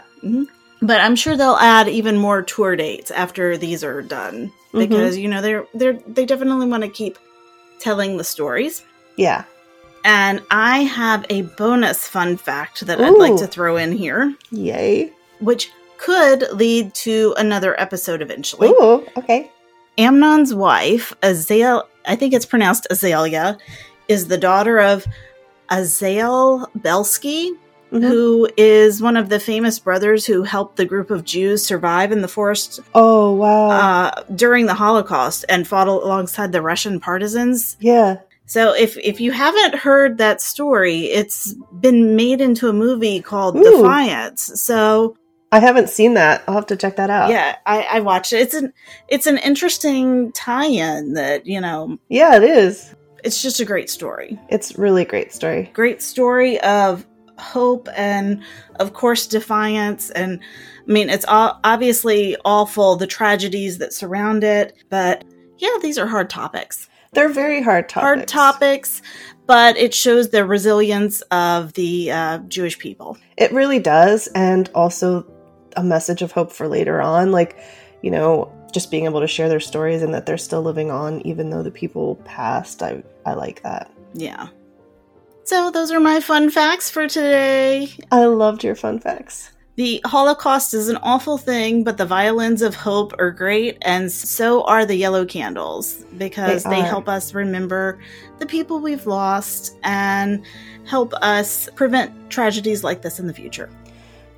But 0.83 1.01
I'm 1.01 1.17
sure 1.17 1.37
they'll 1.37 1.55
add 1.57 1.89
even 1.89 2.19
more 2.19 2.43
tour 2.43 2.77
dates 2.77 3.11
after 3.11 3.57
these 3.57 3.83
are 3.85 4.03
done 4.03 4.53
Mm-hmm. 4.73 4.79
because 4.89 5.19
you 5.19 5.29
know 5.29 5.43
they're 5.43 5.67
they're 5.75 5.93
they 6.07 6.25
definitely 6.25 6.67
want 6.67 6.83
to 6.83 6.89
keep 6.89 7.19
telling 7.79 8.17
the 8.17 8.25
stories. 8.25 8.83
Yeah. 9.17 9.45
And 10.03 10.41
I 10.51 10.79
have 10.85 11.27
a 11.29 11.43
bonus 11.43 12.09
fun 12.09 12.39
fact 12.39 12.87
that 12.87 12.99
I'd 12.99 13.11
like 13.19 13.37
to 13.37 13.47
throw 13.47 13.77
in 13.77 13.93
here, 13.93 14.35
Yay. 14.51 15.13
which 15.41 15.71
could 15.99 16.47
lead 16.55 16.95
to 16.95 17.35
another 17.37 17.79
episode 17.79 18.23
eventually. 18.23 18.69
Ooh, 18.71 19.07
okay. 19.19 19.51
Amnon's 19.99 20.55
wife, 20.55 21.13
Azale, 21.23 21.85
I 22.07 22.17
think 22.17 22.33
it's 22.33 22.47
pronounced 22.47 22.87
Azalea, 22.91 23.59
is 24.09 24.27
the 24.29 24.39
daughter 24.39 24.81
of 24.81 25.07
Azale 25.71 26.67
Bielski, 26.79 27.51
Mhm. 27.93 28.09
who 28.09 28.49
is 28.57 29.03
one 29.03 29.17
of 29.17 29.29
the 29.29 29.39
famous 29.39 29.79
brothers 29.79 30.25
who 30.25 30.43
helped 30.45 30.77
the 30.77 30.85
group 30.87 31.11
of 31.11 31.25
Jews 31.25 31.65
survive 31.65 32.11
in 32.13 32.23
the 32.23 32.29
forest 32.29 32.81
Oh, 32.95 33.33
wow. 33.35 33.69
uh, 33.71 34.23
during 34.35 34.67
the 34.67 34.75
Holocaust 34.75 35.45
and 35.49 35.67
fought 35.69 35.89
alongside 35.89 36.53
the 36.53 36.63
Russian 36.63 37.01
partisans. 37.01 37.77
yeah. 37.81 38.17
So 38.45 38.75
if 38.75 38.99
if 38.99 39.21
you 39.21 39.31
haven't 39.33 39.77
heard 39.77 40.19
that 40.19 40.43
story, 40.43 41.05
it's 41.05 41.55
been 41.81 42.17
made 42.17 42.41
into 42.43 42.69
a 42.69 42.73
movie 42.73 43.21
called 43.21 43.57
Ooh. 43.57 43.63
Defiance. 43.65 44.61
So 44.61 45.17
I 45.53 45.59
haven't 45.61 45.89
seen 45.89 46.15
that. 46.15 46.43
I'll 46.47 46.55
have 46.57 46.67
to 46.67 46.77
check 46.77 46.97
that 46.97 47.09
out. 47.09 47.31
yeah, 47.31 47.57
I, 47.65 47.83
I 47.93 48.01
watched 48.01 48.33
it. 48.35 48.41
It's 48.41 48.55
an 48.55 48.73
it's 49.09 49.27
an 49.27 49.39
interesting 49.39 50.33
tie-in 50.33 51.15
that 51.15 51.47
you 51.47 51.61
know. 51.61 51.97
Yeah, 52.09 52.37
it 52.37 52.43
is. 52.43 52.95
It's 53.25 53.41
just 53.41 53.61
a 53.61 53.65
great 53.65 53.89
story. 53.89 54.39
It's 54.51 54.77
really 54.77 55.05
great 55.07 55.33
story. 55.33 55.71
Great 55.73 56.03
story 56.03 56.61
of 56.61 57.07
hope 57.39 57.89
and 57.97 58.43
of 58.77 58.93
course 58.93 59.27
defiance 59.27 60.11
and 60.11 60.41
I 60.89 60.93
mean 60.93 61.11
it's 61.11 61.25
all 61.25 61.59
obviously 61.65 62.37
awful 62.45 62.97
the 62.97 63.07
tragedies 63.07 63.79
that 63.79 63.93
surround 63.93 64.45
it, 64.45 64.77
but 64.89 65.25
yeah, 65.59 65.77
these 65.81 65.99
are 65.99 66.07
hard 66.07 66.29
topics. 66.29 66.89
They're 67.13 67.29
very 67.29 67.63
hard 67.63 67.89
topics. 67.89 68.03
hard 68.03 68.29
topics, 68.29 69.03
but 69.47 69.77
it 69.77 69.93
shows 69.93 70.31
the 70.31 70.45
resilience 70.47 71.21
of 71.31 71.75
the 71.75 72.11
uh, 72.11 72.39
Jewish 72.49 72.79
people. 72.79 73.19
It 73.37 73.53
really 73.53 73.79
does. 73.79 74.29
And 74.29 74.71
also 74.75 75.27
a 75.77 75.83
message 75.83 76.23
of 76.23 76.33
hope 76.33 76.53
for 76.53 76.69
later 76.69 77.03
on. 77.03 77.31
Like, 77.31 77.59
you 78.03 78.11
know, 78.11 78.51
just 78.73 78.91
being 78.91 79.05
able 79.05 79.21
to 79.21 79.27
share 79.27 79.51
their 79.51 79.61
stories 79.61 80.03
and 80.03 80.15
that 80.15 80.25
they're 80.25 80.39
still 80.39 80.63
living 80.63 80.91
on 80.91 81.21
even 81.27 81.51
though 81.51 81.63
the 81.63 81.71
people 81.71 82.17
passed. 82.25 82.83
I, 82.83 83.03
I 83.27 83.35
like 83.35 83.63
that. 83.63 83.93
Yeah. 84.15 84.49
So 85.45 85.71
those 85.71 85.91
are 85.91 86.01
my 86.01 86.21
fun 86.21 86.51
facts 86.51 86.89
for 86.91 87.09
today. 87.09 87.89
I 88.11 88.25
loved 88.27 88.65
your 88.65 88.75
fun 88.75 89.01
facts. 89.01 89.51
The 89.77 90.03
Holocaust 90.05 90.75
is 90.75 90.89
an 90.91 90.99
awful 90.99 91.39
thing, 91.39 91.83
but 91.83 91.97
the 91.97 92.05
violins 92.05 92.61
of 92.61 92.75
hope 92.75 93.15
are 93.19 93.31
great, 93.31 93.79
and 93.83 94.13
so 94.13 94.63
are 94.65 94.85
the 94.85 94.95
yellow 94.95 95.25
candles 95.25 96.05
because 96.19 96.63
They 96.65 96.71
they, 96.71 96.81
help 96.83 97.09
us 97.09 97.33
remember 97.33 97.99
the 98.39 98.45
people 98.47 98.81
we've 98.81 99.07
lost 99.07 99.79
and 99.83 100.45
help 100.85 101.15
us 101.15 101.71
prevent 101.75 102.31
tragedies 102.31 102.85
like 102.85 103.01
this 103.01 103.19
in 103.19 103.27
the 103.27 103.33
future. 103.35 103.71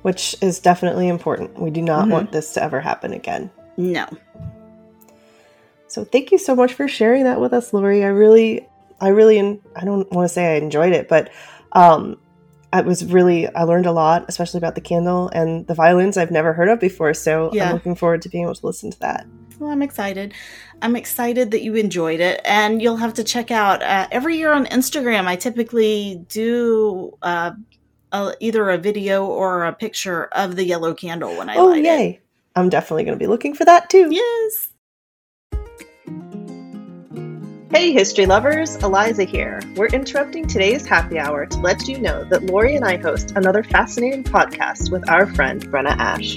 Which 0.03 0.35
is 0.41 0.59
definitely 0.59 1.09
important. 1.09 1.59
We 1.59 1.69
do 1.69 1.81
not 1.81 2.07
Mhm. 2.07 2.11
want 2.11 2.31
this 2.31 2.53
to 2.53 2.63
ever 2.63 2.79
happen 2.79 3.11
again. 3.11 3.51
No. 3.75 4.05
So 5.87 6.05
thank 6.05 6.31
you 6.31 6.37
so 6.37 6.55
much 6.55 6.73
for 6.73 6.87
sharing 6.87 7.25
that 7.25 7.41
with 7.41 7.53
us, 7.53 7.73
Lori. 7.73 8.03
I 8.03 8.07
really, 8.07 8.67
I 9.01 9.09
really, 9.09 9.39
I 9.75 9.85
don't 9.85 10.11
want 10.11 10.25
to 10.25 10.33
say 10.33 10.53
I 10.53 10.57
enjoyed 10.57 10.93
it, 10.93 11.07
but 11.07 11.29
um, 11.73 12.17
it 12.73 12.85
was 12.85 13.05
really, 13.05 13.47
I 13.53 13.63
learned 13.63 13.85
a 13.85 13.91
lot, 13.91 14.25
especially 14.27 14.57
about 14.57 14.75
the 14.75 14.81
candle 14.81 15.29
and 15.29 15.67
the 15.67 15.73
violins 15.73 16.17
I've 16.17 16.31
never 16.31 16.53
heard 16.53 16.69
of 16.69 16.79
before. 16.79 17.13
So 17.13 17.49
Yeah. 17.53 17.67
I'm 17.67 17.73
looking 17.73 17.95
forward 17.95 18.21
to 18.23 18.29
being 18.29 18.43
able 18.43 18.55
to 18.55 18.65
listen 18.65 18.91
to 18.91 18.99
that. 18.99 19.25
Well, 19.59 19.69
I'm 19.69 19.81
excited. 19.81 20.33
I'm 20.81 20.95
excited 20.95 21.51
that 21.51 21.61
you 21.61 21.75
enjoyed 21.75 22.19
it, 22.19 22.41
and 22.43 22.81
you'll 22.81 22.97
have 22.97 23.13
to 23.13 23.23
check 23.23 23.51
out 23.51 23.81
uh, 23.81 24.07
every 24.11 24.37
year 24.37 24.51
on 24.51 24.65
Instagram. 24.65 25.27
I 25.27 25.37
typically 25.37 26.25
do 26.27 27.17
uh, 27.21 27.51
a, 28.11 28.33
either 28.41 28.69
a 28.69 28.77
video 28.77 29.25
or 29.25 29.63
a 29.63 29.73
picture 29.73 30.25
of 30.25 30.57
the 30.57 30.65
yellow 30.65 30.93
candle 30.93 31.37
when 31.37 31.49
I 31.49 31.55
oh, 31.55 31.67
light 31.67 31.79
it. 31.79 31.85
yay. 31.85 32.19
I'm 32.57 32.69
definitely 32.69 33.03
going 33.03 33.17
to 33.17 33.23
be 33.23 33.27
looking 33.27 33.53
for 33.53 33.65
that 33.65 33.89
too. 33.89 34.09
Yes. 34.11 34.69
Hey, 37.71 37.91
history 37.91 38.27
lovers, 38.27 38.75
Eliza 38.75 39.23
here. 39.23 39.59
We're 39.75 39.87
interrupting 39.87 40.45
today's 40.45 40.85
happy 40.85 41.17
hour 41.17 41.47
to 41.47 41.57
let 41.57 41.87
you 41.87 41.97
know 41.97 42.23
that 42.25 42.43
Lori 42.43 42.75
and 42.75 42.85
I 42.85 42.97
host 42.97 43.33
another 43.35 43.63
fascinating 43.63 44.23
podcast 44.23 44.91
with 44.91 45.09
our 45.09 45.25
friend 45.33 45.65
Brenna 45.71 45.97
Ash. 45.97 46.35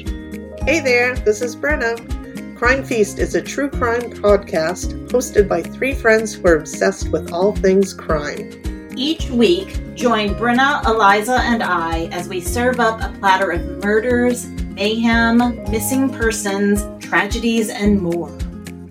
Hey 0.64 0.80
there, 0.80 1.14
this 1.16 1.42
is 1.42 1.54
Brenna. 1.54 2.56
Crime 2.56 2.82
Feast 2.82 3.18
is 3.18 3.34
a 3.34 3.42
true 3.42 3.68
crime 3.68 4.10
podcast 4.10 5.06
hosted 5.08 5.48
by 5.48 5.62
three 5.62 5.94
friends 5.94 6.34
who 6.34 6.48
are 6.48 6.56
obsessed 6.56 7.10
with 7.10 7.30
all 7.30 7.54
things 7.54 7.92
crime. 7.92 8.50
Each 8.96 9.28
week, 9.28 9.94
join 9.94 10.34
Brenna, 10.34 10.82
Eliza, 10.86 11.40
and 11.42 11.62
I 11.62 12.06
as 12.06 12.26
we 12.26 12.40
serve 12.40 12.80
up 12.80 13.02
a 13.02 13.16
platter 13.18 13.50
of 13.50 13.84
murders, 13.84 14.46
mayhem, 14.46 15.62
missing 15.70 16.08
persons, 16.08 16.82
tragedies, 17.06 17.68
and 17.68 18.00
more. 18.00 18.36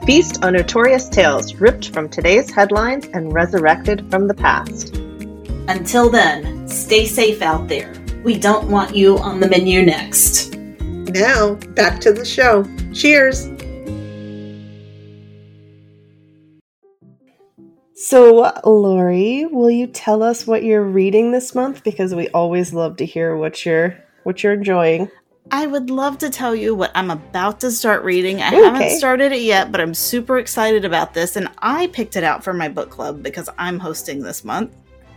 Feast 0.07 0.41
on 0.41 0.53
notorious 0.53 1.09
tales 1.09 1.55
ripped 1.55 1.89
from 1.89 2.07
today's 2.07 2.49
headlines 2.49 3.07
and 3.07 3.33
resurrected 3.33 4.09
from 4.09 4.25
the 4.25 4.33
past. 4.33 4.95
Until 5.67 6.09
then, 6.09 6.65
stay 6.65 7.05
safe 7.05 7.41
out 7.41 7.67
there. 7.67 7.93
We 8.23 8.39
don't 8.39 8.71
want 8.71 8.95
you 8.95 9.17
on 9.17 9.41
the 9.41 9.49
menu 9.49 9.85
next. 9.85 10.55
Now, 10.55 11.55
back 11.75 11.99
to 11.99 12.13
the 12.13 12.23
show. 12.23 12.63
Cheers! 12.93 13.49
So, 17.93 18.49
Lori, 18.63 19.45
will 19.51 19.71
you 19.71 19.87
tell 19.87 20.23
us 20.23 20.47
what 20.47 20.63
you're 20.63 20.83
reading 20.83 21.33
this 21.33 21.53
month? 21.53 21.83
Because 21.83 22.15
we 22.15 22.29
always 22.29 22.71
love 22.71 22.95
to 22.97 23.05
hear 23.05 23.35
what 23.35 23.65
you're 23.65 23.97
what 24.23 24.41
you're 24.41 24.53
enjoying. 24.53 25.11
I 25.51 25.65
would 25.65 25.89
love 25.89 26.17
to 26.19 26.29
tell 26.29 26.55
you 26.55 26.75
what 26.75 26.91
I'm 26.95 27.11
about 27.11 27.59
to 27.61 27.71
start 27.71 28.03
reading. 28.03 28.41
I 28.41 28.47
okay. 28.47 28.63
haven't 28.63 28.89
started 28.97 29.31
it 29.31 29.41
yet, 29.41 29.71
but 29.71 29.79
I'm 29.79 29.93
super 29.93 30.37
excited 30.37 30.83
about 30.83 31.13
this. 31.13 31.35
And 31.35 31.47
I 31.59 31.87
picked 31.87 32.15
it 32.15 32.23
out 32.23 32.43
for 32.43 32.53
my 32.53 32.67
book 32.67 32.89
club 32.89 33.23
because 33.23 33.49
I'm 33.57 33.79
hosting 33.79 34.21
this 34.21 34.43
month. 34.43 34.71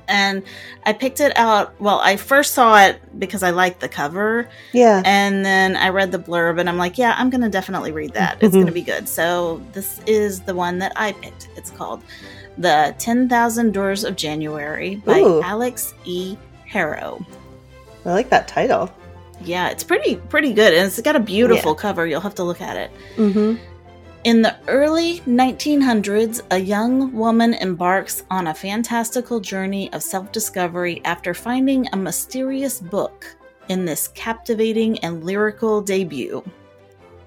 And 0.08 0.42
I 0.86 0.92
picked 0.92 1.20
it 1.20 1.36
out. 1.36 1.80
Well, 1.80 2.00
I 2.00 2.16
first 2.16 2.54
saw 2.54 2.84
it 2.84 3.00
because 3.18 3.42
I 3.42 3.50
liked 3.50 3.80
the 3.80 3.88
cover. 3.88 4.48
Yeah. 4.72 5.02
And 5.04 5.44
then 5.44 5.76
I 5.76 5.90
read 5.90 6.10
the 6.10 6.18
blurb 6.18 6.58
and 6.58 6.68
I'm 6.68 6.78
like, 6.78 6.98
yeah, 6.98 7.14
I'm 7.16 7.30
going 7.30 7.42
to 7.42 7.48
definitely 7.48 7.92
read 7.92 8.14
that. 8.14 8.42
It's 8.42 8.52
going 8.52 8.66
to 8.66 8.72
mm-hmm. 8.72 8.74
be 8.74 8.82
good. 8.82 9.08
So 9.08 9.62
this 9.72 10.00
is 10.06 10.40
the 10.40 10.54
one 10.54 10.78
that 10.78 10.92
I 10.96 11.12
picked. 11.12 11.48
It's 11.56 11.70
called 11.70 12.02
The 12.58 12.94
10,000 12.98 13.72
Doors 13.72 14.02
of 14.02 14.16
January 14.16 14.96
by 14.96 15.20
Ooh. 15.20 15.42
Alix 15.42 15.94
E. 16.04 16.36
Harrow. 16.66 17.24
I 18.04 18.12
like 18.12 18.30
that 18.30 18.48
title. 18.48 18.92
Yeah, 19.42 19.68
it's 19.68 19.84
pretty 19.84 20.16
pretty 20.16 20.52
good, 20.52 20.74
and 20.74 20.86
it's 20.86 21.00
got 21.00 21.16
a 21.16 21.20
beautiful 21.20 21.72
yeah. 21.72 21.80
cover. 21.80 22.06
You'll 22.06 22.20
have 22.20 22.34
to 22.36 22.44
look 22.44 22.60
at 22.60 22.76
it. 22.76 22.90
Mm-hmm. 23.16 23.62
In 24.24 24.42
the 24.42 24.54
early 24.68 25.20
1900s, 25.20 26.42
a 26.50 26.58
young 26.58 27.10
woman 27.14 27.54
embarks 27.54 28.22
on 28.30 28.48
a 28.48 28.54
fantastical 28.54 29.40
journey 29.40 29.90
of 29.94 30.02
self 30.02 30.30
discovery 30.30 31.00
after 31.06 31.32
finding 31.32 31.88
a 31.92 31.96
mysterious 31.96 32.80
book 32.80 33.26
in 33.70 33.86
this 33.86 34.08
captivating 34.08 34.98
and 34.98 35.24
lyrical 35.24 35.80
debut. 35.80 36.44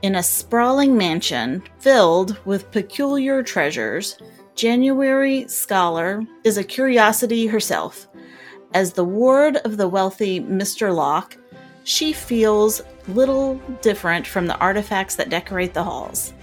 In 0.03 0.15
a 0.15 0.23
sprawling 0.23 0.95
mansion 0.95 1.63
filled 1.79 2.37
with 2.45 2.69
peculiar 2.71 3.41
treasures, 3.41 4.19
January 4.53 5.47
Scaller 5.47 6.23
is 6.43 6.57
a 6.57 6.63
curiosity 6.63 7.47
herself. 7.47 8.07
As 8.75 8.93
the 8.93 9.05
ward 9.05 9.57
of 9.57 9.77
the 9.77 9.87
wealthy 9.87 10.41
Mr. 10.41 10.93
Locke, 10.93 11.37
she 11.83 12.13
feels 12.13 12.81
little 13.07 13.55
different 13.81 14.25
from 14.25 14.47
the 14.47 14.57
artifacts 14.57 15.15
that 15.15 15.29
decorate 15.29 15.73
the 15.73 15.83
halls. 15.83 16.33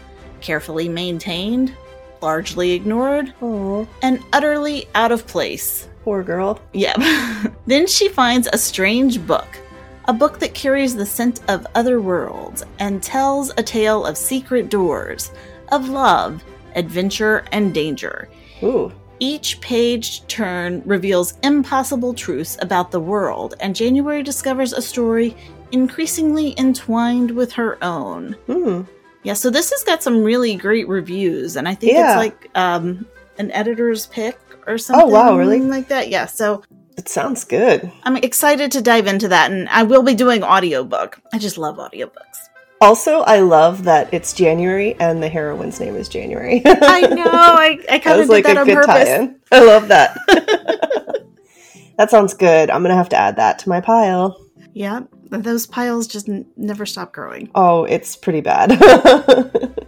Carefully 0.40 0.88
maintained, 0.88 1.74
largely 2.20 2.72
ignored, 2.72 3.32
Aww. 3.40 3.86
and 4.02 4.22
utterly 4.32 4.88
out 4.94 5.12
of 5.12 5.26
place. 5.26 5.88
Poor 6.04 6.22
girl. 6.22 6.60
Yep. 6.72 6.96
then 7.66 7.86
she 7.86 8.08
finds 8.08 8.48
a 8.52 8.58
strange 8.58 9.24
book, 9.26 9.58
a 10.06 10.12
book 10.12 10.38
that 10.38 10.54
carries 10.54 10.94
the 10.94 11.06
scent 11.06 11.40
of 11.48 11.66
other 11.74 12.00
worlds 12.00 12.64
and 12.78 13.02
tells 13.02 13.50
a 13.50 13.62
tale 13.62 14.04
of 14.04 14.16
secret 14.16 14.70
doors, 14.70 15.30
of 15.72 15.88
love, 15.88 16.42
adventure, 16.74 17.44
and 17.52 17.74
danger. 17.74 18.28
Ooh. 18.62 18.92
Each 19.20 19.60
page 19.60 20.26
turn 20.28 20.82
reveals 20.86 21.34
impossible 21.42 22.14
truths 22.14 22.56
about 22.62 22.90
the 22.90 23.00
world, 23.00 23.54
and 23.60 23.76
January 23.76 24.22
discovers 24.22 24.72
a 24.72 24.80
story 24.80 25.36
increasingly 25.72 26.54
entwined 26.58 27.30
with 27.30 27.52
her 27.52 27.82
own. 27.84 28.32
Hmm. 28.46 28.82
Yeah, 29.22 29.34
so 29.34 29.50
this 29.50 29.70
has 29.70 29.84
got 29.84 30.02
some 30.02 30.24
really 30.24 30.56
great 30.56 30.88
reviews, 30.88 31.56
and 31.56 31.68
I 31.68 31.74
think 31.74 31.92
yeah. 31.92 32.12
it's 32.12 32.16
like 32.16 32.50
um, 32.54 33.06
an 33.38 33.50
editor's 33.50 34.06
pick 34.06 34.38
or 34.66 34.78
something. 34.78 35.04
Oh 35.04 35.08
wow, 35.08 35.36
really? 35.36 35.60
Like 35.60 35.88
that? 35.88 36.08
Yeah. 36.08 36.24
So 36.24 36.62
it 36.96 37.08
sounds 37.08 37.44
good. 37.44 37.92
I'm 38.04 38.16
excited 38.16 38.72
to 38.72 38.80
dive 38.80 39.06
into 39.06 39.28
that, 39.28 39.50
and 39.50 39.68
I 39.68 39.82
will 39.82 40.02
be 40.02 40.14
doing 40.14 40.42
audiobook. 40.42 41.20
I 41.32 41.38
just 41.38 41.58
love 41.58 41.76
audiobooks. 41.76 42.49
Also, 42.82 43.20
I 43.20 43.40
love 43.40 43.84
that 43.84 44.12
it's 44.14 44.32
January 44.32 44.94
and 44.98 45.22
the 45.22 45.28
heroine's 45.28 45.78
name 45.80 45.96
is 45.96 46.08
January. 46.08 46.62
I 46.66 47.02
know. 47.02 47.24
I, 47.26 47.78
I 47.90 47.98
kind 47.98 48.20
of 48.20 48.26
did 48.26 48.32
like 48.32 48.44
that 48.44 48.56
on 48.56 48.66
purpose. 48.66 48.86
Tie-in. 48.86 49.38
I 49.52 49.64
love 49.64 49.88
that. 49.88 50.16
that 51.98 52.10
sounds 52.10 52.32
good. 52.32 52.70
I'm 52.70 52.82
gonna 52.82 52.94
have 52.94 53.10
to 53.10 53.16
add 53.16 53.36
that 53.36 53.58
to 53.60 53.68
my 53.68 53.82
pile. 53.82 54.42
Yeah, 54.72 55.00
those 55.28 55.66
piles 55.66 56.06
just 56.06 56.28
n- 56.28 56.46
never 56.56 56.86
stop 56.86 57.12
growing. 57.12 57.50
Oh, 57.54 57.84
it's 57.84 58.16
pretty 58.16 58.40
bad. 58.40 58.72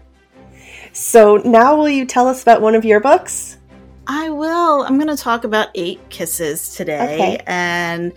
so 0.93 1.37
now, 1.37 1.77
will 1.77 1.89
you 1.89 2.05
tell 2.05 2.29
us 2.29 2.43
about 2.43 2.61
one 2.61 2.75
of 2.75 2.85
your 2.85 3.01
books? 3.01 3.57
I 4.07 4.31
will. 4.31 4.83
I'm 4.83 4.99
going 4.99 5.15
to 5.15 5.17
talk 5.17 5.45
about 5.45 5.69
Eight 5.77 6.01
Kisses 6.11 6.75
today, 6.75 7.15
okay. 7.15 7.43
and 7.47 8.13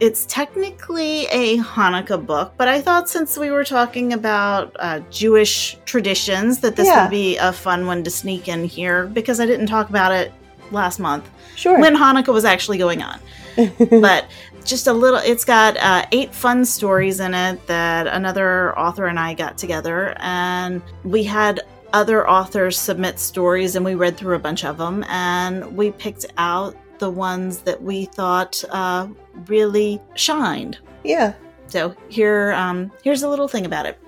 it's 0.00 0.26
technically 0.26 1.26
a 1.26 1.58
Hanukkah 1.58 2.24
book, 2.24 2.52
but 2.56 2.68
I 2.68 2.80
thought 2.80 3.08
since 3.08 3.36
we 3.36 3.50
were 3.50 3.64
talking 3.64 4.12
about 4.12 4.74
uh, 4.78 5.00
Jewish 5.10 5.78
traditions, 5.84 6.60
that 6.60 6.76
this 6.76 6.86
yeah. 6.86 7.04
would 7.04 7.10
be 7.10 7.36
a 7.38 7.52
fun 7.52 7.86
one 7.86 8.04
to 8.04 8.10
sneak 8.10 8.48
in 8.48 8.64
here 8.64 9.06
because 9.06 9.40
I 9.40 9.46
didn't 9.46 9.66
talk 9.66 9.88
about 9.88 10.12
it 10.12 10.32
last 10.70 10.98
month. 10.98 11.28
Sure. 11.56 11.80
When 11.80 11.96
Hanukkah 11.96 12.32
was 12.32 12.44
actually 12.44 12.78
going 12.78 13.02
on. 13.02 13.20
but 14.00 14.28
just 14.64 14.86
a 14.86 14.92
little, 14.92 15.20
it's 15.20 15.44
got 15.44 15.76
uh, 15.78 16.06
eight 16.12 16.32
fun 16.32 16.64
stories 16.64 17.20
in 17.20 17.34
it 17.34 17.66
that 17.66 18.06
another 18.06 18.78
author 18.78 19.06
and 19.06 19.18
I 19.18 19.34
got 19.34 19.58
together, 19.58 20.14
and 20.18 20.80
we 21.02 21.24
had 21.24 21.60
other 21.92 22.28
authors 22.28 22.78
submit 22.78 23.18
stories 23.18 23.74
and 23.74 23.84
we 23.84 23.94
read 23.94 24.16
through 24.16 24.36
a 24.36 24.38
bunch 24.38 24.62
of 24.62 24.76
them 24.76 25.04
and 25.08 25.74
we 25.74 25.90
picked 25.92 26.26
out 26.36 26.76
the 26.98 27.10
ones 27.10 27.60
that 27.60 27.82
we 27.82 28.04
thought 28.06 28.62
uh, 28.70 29.06
really 29.46 30.00
shined. 30.14 30.78
Yeah. 31.04 31.34
So 31.66 31.94
here, 32.08 32.52
um, 32.52 32.90
here's 33.02 33.22
a 33.22 33.28
little 33.28 33.48
thing 33.48 33.66
about 33.66 33.86
it. 33.86 33.98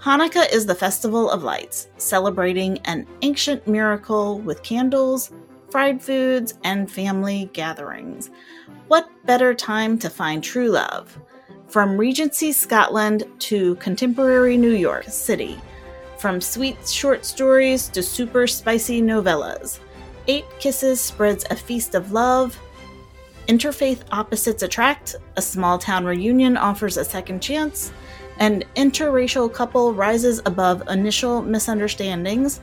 Hanukkah 0.00 0.52
is 0.52 0.66
the 0.66 0.74
festival 0.74 1.30
of 1.30 1.42
lights, 1.42 1.88
celebrating 1.96 2.78
an 2.84 3.06
ancient 3.22 3.66
miracle 3.66 4.38
with 4.40 4.62
candles, 4.62 5.32
fried 5.70 6.02
foods, 6.02 6.54
and 6.64 6.90
family 6.90 7.48
gatherings. 7.52 8.30
What 8.88 9.08
better 9.24 9.54
time 9.54 9.98
to 10.00 10.10
find 10.10 10.44
true 10.44 10.68
love? 10.68 11.18
From 11.68 11.96
Regency 11.96 12.52
Scotland 12.52 13.24
to 13.40 13.76
contemporary 13.76 14.56
New 14.56 14.74
York 14.74 15.04
City, 15.04 15.58
from 16.18 16.40
sweet 16.40 16.86
short 16.86 17.24
stories 17.24 17.88
to 17.88 18.02
super 18.02 18.46
spicy 18.46 19.00
novellas, 19.00 19.80
Eight 20.26 20.46
Kisses 20.58 21.00
spreads 21.00 21.44
a 21.50 21.56
feast 21.56 21.94
of 21.94 22.12
love. 22.12 22.58
Interfaith 23.48 24.02
opposites 24.10 24.62
attract, 24.62 25.16
a 25.36 25.42
small 25.42 25.78
town 25.78 26.04
reunion 26.04 26.56
offers 26.56 26.96
a 26.96 27.04
second 27.04 27.40
chance, 27.40 27.92
an 28.38 28.64
interracial 28.74 29.52
couple 29.52 29.92
rises 29.92 30.40
above 30.46 30.82
initial 30.88 31.42
misunderstandings, 31.42 32.60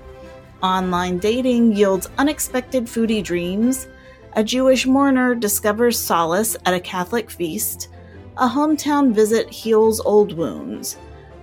online 0.63 1.19
dating 1.19 1.75
yields 1.75 2.09
unexpected 2.17 2.85
foodie 2.85 3.23
dreams, 3.23 3.87
a 4.33 4.43
Jewish 4.43 4.87
mourner 4.87 5.35
discovers 5.35 5.99
solace 5.99 6.57
at 6.65 6.73
a 6.73 6.79
Catholic 6.79 7.29
feast, 7.29 7.89
a 8.37 8.47
hometown 8.47 9.13
visit 9.13 9.49
heals 9.49 9.99
old 10.01 10.33
wounds, 10.33 10.97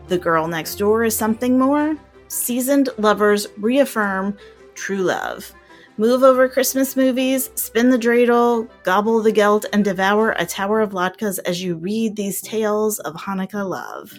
the 0.09 0.19
girl 0.19 0.49
next 0.49 0.77
door 0.77 1.05
is 1.05 1.17
something 1.17 1.59
more, 1.59 1.97
seasoned 2.29 2.89
lovers 2.99 3.47
reaffirm 3.59 4.37
true 4.75 5.03
love. 5.03 5.53
Move 5.99 6.23
over 6.23 6.49
Christmas 6.49 6.95
movies, 6.95 7.51
spin 7.57 7.91
the 7.91 7.99
dreidel, 7.99 8.69
gobble 8.85 9.21
the 9.21 9.33
gelt, 9.33 9.65
and 9.73 9.85
devour 9.85 10.31
a 10.39 10.47
tower 10.47 10.81
of 10.81 10.93
latkes 10.93 11.41
as 11.45 11.61
you 11.61 11.75
read 11.75 12.15
these 12.15 12.41
tales 12.41 13.01
of 13.01 13.15
Hanukkah 13.15 13.69
love. 13.69 14.17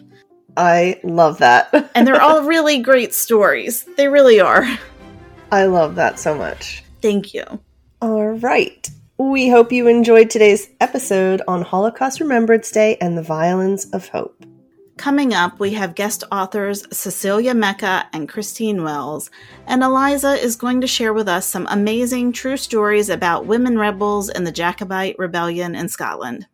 I 0.57 0.99
love 1.05 1.37
that. 1.37 1.89
and 1.95 2.05
they're 2.05 2.21
all 2.21 2.43
really 2.43 2.79
great 2.79 3.13
stories. 3.13 3.85
They 3.95 4.09
really 4.09 4.41
are. 4.41 4.67
I 5.53 5.67
love 5.67 5.95
that 5.95 6.19
so 6.19 6.35
much. 6.35 6.83
Thank 7.01 7.33
you. 7.33 7.45
All 8.01 8.31
right. 8.31 8.89
We 9.17 9.47
hope 9.47 9.71
you 9.71 9.87
enjoyed 9.87 10.29
today's 10.29 10.67
episode 10.81 11.41
on 11.47 11.61
Holocaust 11.61 12.19
Remembrance 12.19 12.71
Day 12.71 12.97
and 12.99 13.17
the 13.17 13.23
Violins 13.23 13.85
of 13.91 14.09
Hope. 14.09 14.45
Coming 14.99 15.33
up, 15.33 15.61
we 15.61 15.71
have 15.75 15.95
guest 15.95 16.25
authors 16.29 16.85
Cecelia 16.91 17.53
Mecca 17.53 18.05
and 18.11 18.27
Christine 18.27 18.83
Wells, 18.83 19.31
and 19.65 19.81
Eliza 19.81 20.33
is 20.33 20.57
going 20.57 20.81
to 20.81 20.87
share 20.87 21.13
with 21.13 21.29
us 21.29 21.45
some 21.45 21.65
amazing 21.71 22.33
true 22.33 22.57
stories 22.57 23.07
about 23.07 23.45
women 23.45 23.77
rebels 23.77 24.27
in 24.27 24.43
the 24.43 24.51
Jacobite 24.51 25.15
Rebellion 25.17 25.73
in 25.73 25.87
Scotland. 25.87 26.47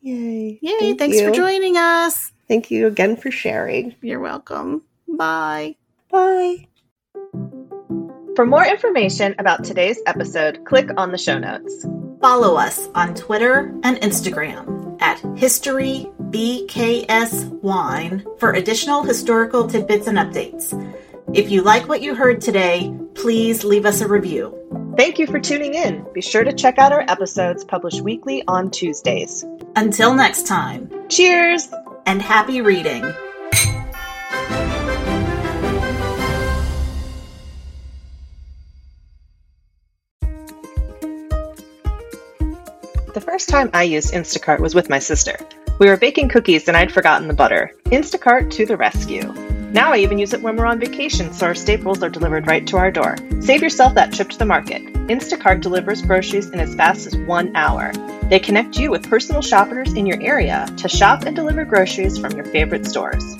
Yay. 0.00 0.58
Yay, 0.60 0.78
Thank 0.80 0.98
thanks 0.98 1.20
you. 1.20 1.28
for 1.28 1.32
joining 1.32 1.76
us. 1.76 2.32
Thank 2.48 2.68
you 2.72 2.88
again 2.88 3.16
for 3.16 3.30
sharing. 3.30 3.94
You're 4.02 4.18
welcome. 4.18 4.82
Bye. 5.06 5.76
Bye. 6.10 6.66
For 8.34 8.44
more 8.44 8.66
information 8.66 9.36
about 9.38 9.62
today's 9.62 10.00
episode, 10.06 10.64
click 10.64 10.90
on 10.96 11.12
the 11.12 11.18
show 11.18 11.38
notes. 11.38 11.86
Follow 12.20 12.56
us 12.56 12.88
on 12.96 13.14
Twitter 13.14 13.72
and 13.84 13.98
Instagram 13.98 15.00
at 15.00 15.20
History 15.38 16.10
BKS 16.30 17.48
Wine 17.62 18.24
for 18.38 18.52
additional 18.52 19.02
historical 19.02 19.66
tidbits 19.66 20.06
and 20.06 20.18
updates. 20.18 20.74
If 21.32 21.50
you 21.50 21.62
like 21.62 21.88
what 21.88 22.02
you 22.02 22.14
heard 22.14 22.42
today, 22.42 22.94
please 23.14 23.64
leave 23.64 23.86
us 23.86 24.02
a 24.02 24.08
review. 24.08 24.54
Thank 24.98 25.18
you 25.18 25.26
for 25.26 25.40
tuning 25.40 25.74
in. 25.74 26.04
Be 26.12 26.20
sure 26.20 26.44
to 26.44 26.52
check 26.52 26.78
out 26.78 26.92
our 26.92 27.04
episodes 27.08 27.64
published 27.64 28.02
weekly 28.02 28.42
on 28.46 28.70
Tuesdays. 28.70 29.44
Until 29.76 30.12
next 30.14 30.46
time, 30.46 30.90
cheers 31.08 31.68
and 32.04 32.20
happy 32.20 32.60
reading. 32.60 33.02
The 43.14 43.22
first 43.24 43.48
time 43.48 43.70
I 43.72 43.84
used 43.84 44.12
Instacart 44.12 44.60
was 44.60 44.74
with 44.74 44.90
my 44.90 44.98
sister. 44.98 45.38
We 45.78 45.86
were 45.86 45.96
baking 45.96 46.28
cookies 46.28 46.66
and 46.66 46.76
I'd 46.76 46.90
forgotten 46.90 47.28
the 47.28 47.34
butter. 47.34 47.72
Instacart 47.84 48.50
to 48.52 48.66
the 48.66 48.76
rescue. 48.76 49.32
Now 49.70 49.92
I 49.92 49.98
even 49.98 50.18
use 50.18 50.32
it 50.32 50.42
when 50.42 50.56
we're 50.56 50.66
on 50.66 50.80
vacation 50.80 51.32
so 51.32 51.46
our 51.46 51.54
staples 51.54 52.02
are 52.02 52.08
delivered 52.08 52.48
right 52.48 52.66
to 52.66 52.76
our 52.78 52.90
door. 52.90 53.16
Save 53.40 53.62
yourself 53.62 53.94
that 53.94 54.12
trip 54.12 54.28
to 54.30 54.38
the 54.38 54.44
market. 54.44 54.82
Instacart 55.06 55.60
delivers 55.60 56.02
groceries 56.02 56.50
in 56.50 56.58
as 56.58 56.74
fast 56.74 57.06
as 57.06 57.16
one 57.16 57.54
hour. 57.54 57.92
They 58.24 58.40
connect 58.40 58.76
you 58.76 58.90
with 58.90 59.08
personal 59.08 59.40
shoppers 59.40 59.92
in 59.92 60.04
your 60.04 60.20
area 60.20 60.66
to 60.78 60.88
shop 60.88 61.22
and 61.22 61.36
deliver 61.36 61.64
groceries 61.64 62.18
from 62.18 62.32
your 62.32 62.46
favorite 62.46 62.84
stores. 62.84 63.36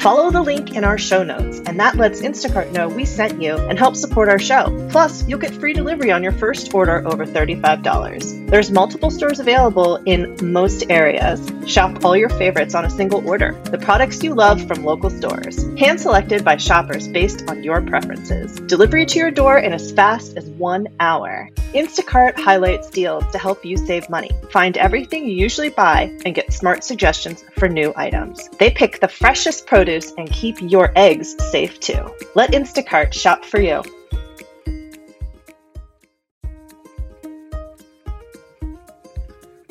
Follow 0.00 0.30
the 0.30 0.42
link 0.42 0.76
in 0.76 0.84
our 0.84 0.98
show 0.98 1.24
notes, 1.24 1.60
and 1.66 1.80
that 1.80 1.96
lets 1.96 2.22
Instacart 2.22 2.70
know 2.72 2.88
we 2.88 3.04
sent 3.04 3.42
you 3.42 3.56
and 3.56 3.78
help 3.78 3.96
support 3.96 4.28
our 4.28 4.38
show. 4.38 4.86
Plus, 4.90 5.26
you'll 5.26 5.38
get 5.38 5.54
free 5.54 5.72
delivery 5.72 6.12
on 6.12 6.22
your 6.22 6.32
first 6.32 6.72
order 6.74 7.06
over 7.08 7.26
$35. 7.26 8.48
There's 8.48 8.70
multiple 8.70 9.10
stores 9.10 9.40
available 9.40 9.96
in 10.04 10.36
most 10.40 10.84
areas. 10.90 11.50
Shop 11.66 12.04
all 12.04 12.16
your 12.16 12.28
favorites 12.28 12.74
on 12.74 12.84
a 12.84 12.90
single 12.90 13.26
order. 13.26 13.60
The 13.64 13.78
products 13.78 14.22
you 14.22 14.34
love 14.34 14.66
from 14.68 14.84
local 14.84 15.10
stores. 15.10 15.64
Hand 15.78 16.00
selected 16.00 16.44
by 16.44 16.56
shoppers 16.56 17.08
based 17.08 17.48
on 17.48 17.64
your 17.64 17.80
preferences. 17.80 18.60
Delivery 18.60 19.06
to 19.06 19.18
your 19.18 19.30
door 19.30 19.58
in 19.58 19.72
as 19.72 19.90
fast 19.90 20.36
as 20.36 20.48
one 20.50 20.88
hour. 21.00 21.50
Instacart 21.72 22.38
highlights 22.38 22.90
deals 22.90 23.24
to 23.32 23.38
help 23.38 23.64
you 23.64 23.76
save 23.76 24.08
money. 24.08 24.30
Find 24.50 24.76
everything 24.76 25.26
you 25.26 25.34
usually 25.34 25.70
buy 25.70 26.16
and 26.24 26.34
get 26.34 26.52
smart 26.52 26.84
suggestions 26.84 27.44
for 27.58 27.68
new 27.68 27.92
items. 27.96 28.48
They 28.58 28.70
pick 28.70 29.00
the 29.00 29.08
freshest 29.08 29.55
produce 29.60 30.12
and 30.18 30.30
keep 30.30 30.56
your 30.60 30.92
eggs 30.96 31.36
safe 31.50 31.80
too. 31.80 32.14
Let 32.34 32.52
Instacart 32.52 33.12
shop 33.12 33.44
for 33.44 33.60
you. 33.60 33.82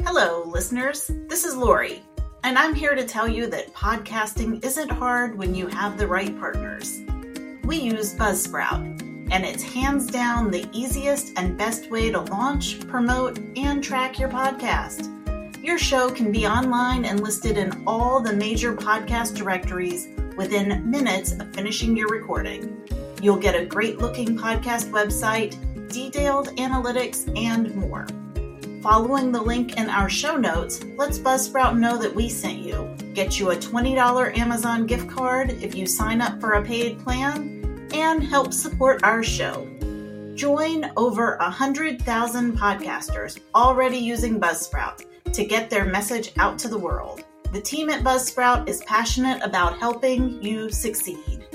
Hello, 0.03 0.43
listeners. 0.45 1.11
This 1.27 1.43
is 1.45 1.55
Lori, 1.55 2.01
and 2.43 2.57
I'm 2.57 2.73
here 2.73 2.95
to 2.95 3.05
tell 3.05 3.27
you 3.27 3.47
that 3.47 3.73
podcasting 3.73 4.63
isn't 4.63 4.89
hard 4.89 5.37
when 5.37 5.53
you 5.53 5.67
have 5.67 5.97
the 5.97 6.07
right 6.07 6.37
partners. 6.39 7.01
We 7.63 7.77
use 7.77 8.13
Buzzsprout 8.15 9.01
and 9.31 9.43
it's 9.43 9.63
hands 9.63 10.07
down 10.07 10.51
the 10.51 10.67
easiest 10.71 11.33
and 11.37 11.57
best 11.57 11.89
way 11.89 12.11
to 12.11 12.21
launch, 12.21 12.79
promote, 12.87 13.39
and 13.57 13.83
track 13.83 14.19
your 14.19 14.29
podcast. 14.29 15.11
Your 15.65 15.79
show 15.79 16.11
can 16.11 16.31
be 16.31 16.45
online 16.45 17.05
and 17.05 17.23
listed 17.23 17.57
in 17.57 17.83
all 17.87 18.19
the 18.19 18.31
major 18.31 18.75
podcast 18.75 19.35
directories 19.35 20.09
within 20.37 20.87
minutes 20.87 21.31
of 21.31 21.51
finishing 21.55 21.97
your 21.97 22.07
recording. 22.07 22.87
You'll 23.19 23.39
get 23.39 23.59
a 23.59 23.65
great 23.65 23.97
looking 23.97 24.37
podcast 24.37 24.91
website, 24.91 25.57
detailed 25.91 26.49
analytics, 26.57 27.35
and 27.35 27.73
more. 27.73 28.05
Following 28.83 29.31
the 29.31 29.41
link 29.41 29.75
in 29.75 29.89
our 29.89 30.07
show 30.07 30.37
notes 30.37 30.83
lets 30.97 31.17
Buzzsprout 31.17 31.79
know 31.79 31.97
that 31.97 32.13
we 32.13 32.29
sent 32.29 32.59
you. 32.59 32.95
Get 33.15 33.39
you 33.39 33.49
a 33.49 33.55
$20 33.55 34.37
Amazon 34.37 34.85
gift 34.85 35.09
card 35.09 35.49
if 35.63 35.73
you 35.73 35.87
sign 35.87 36.21
up 36.21 36.39
for 36.39 36.51
a 36.51 36.63
paid 36.63 36.99
plan 36.99 37.89
and 37.91 38.23
help 38.23 38.53
support 38.53 39.03
our 39.03 39.23
show. 39.23 39.67
Join 40.35 40.91
over 40.95 41.37
100,000 41.39 42.55
podcasters 42.55 43.39
already 43.55 43.97
using 43.97 44.39
Buzzsprout 44.39 45.01
to 45.35 45.45
get 45.45 45.69
their 45.69 45.83
message 45.83 46.31
out 46.37 46.57
to 46.57 46.69
the 46.69 46.77
world. 46.77 47.25
The 47.51 47.59
team 47.59 47.89
at 47.89 48.03
Buzzsprout 48.03 48.69
is 48.69 48.81
passionate 48.85 49.43
about 49.43 49.77
helping 49.77 50.41
you 50.41 50.69
succeed. 50.69 51.45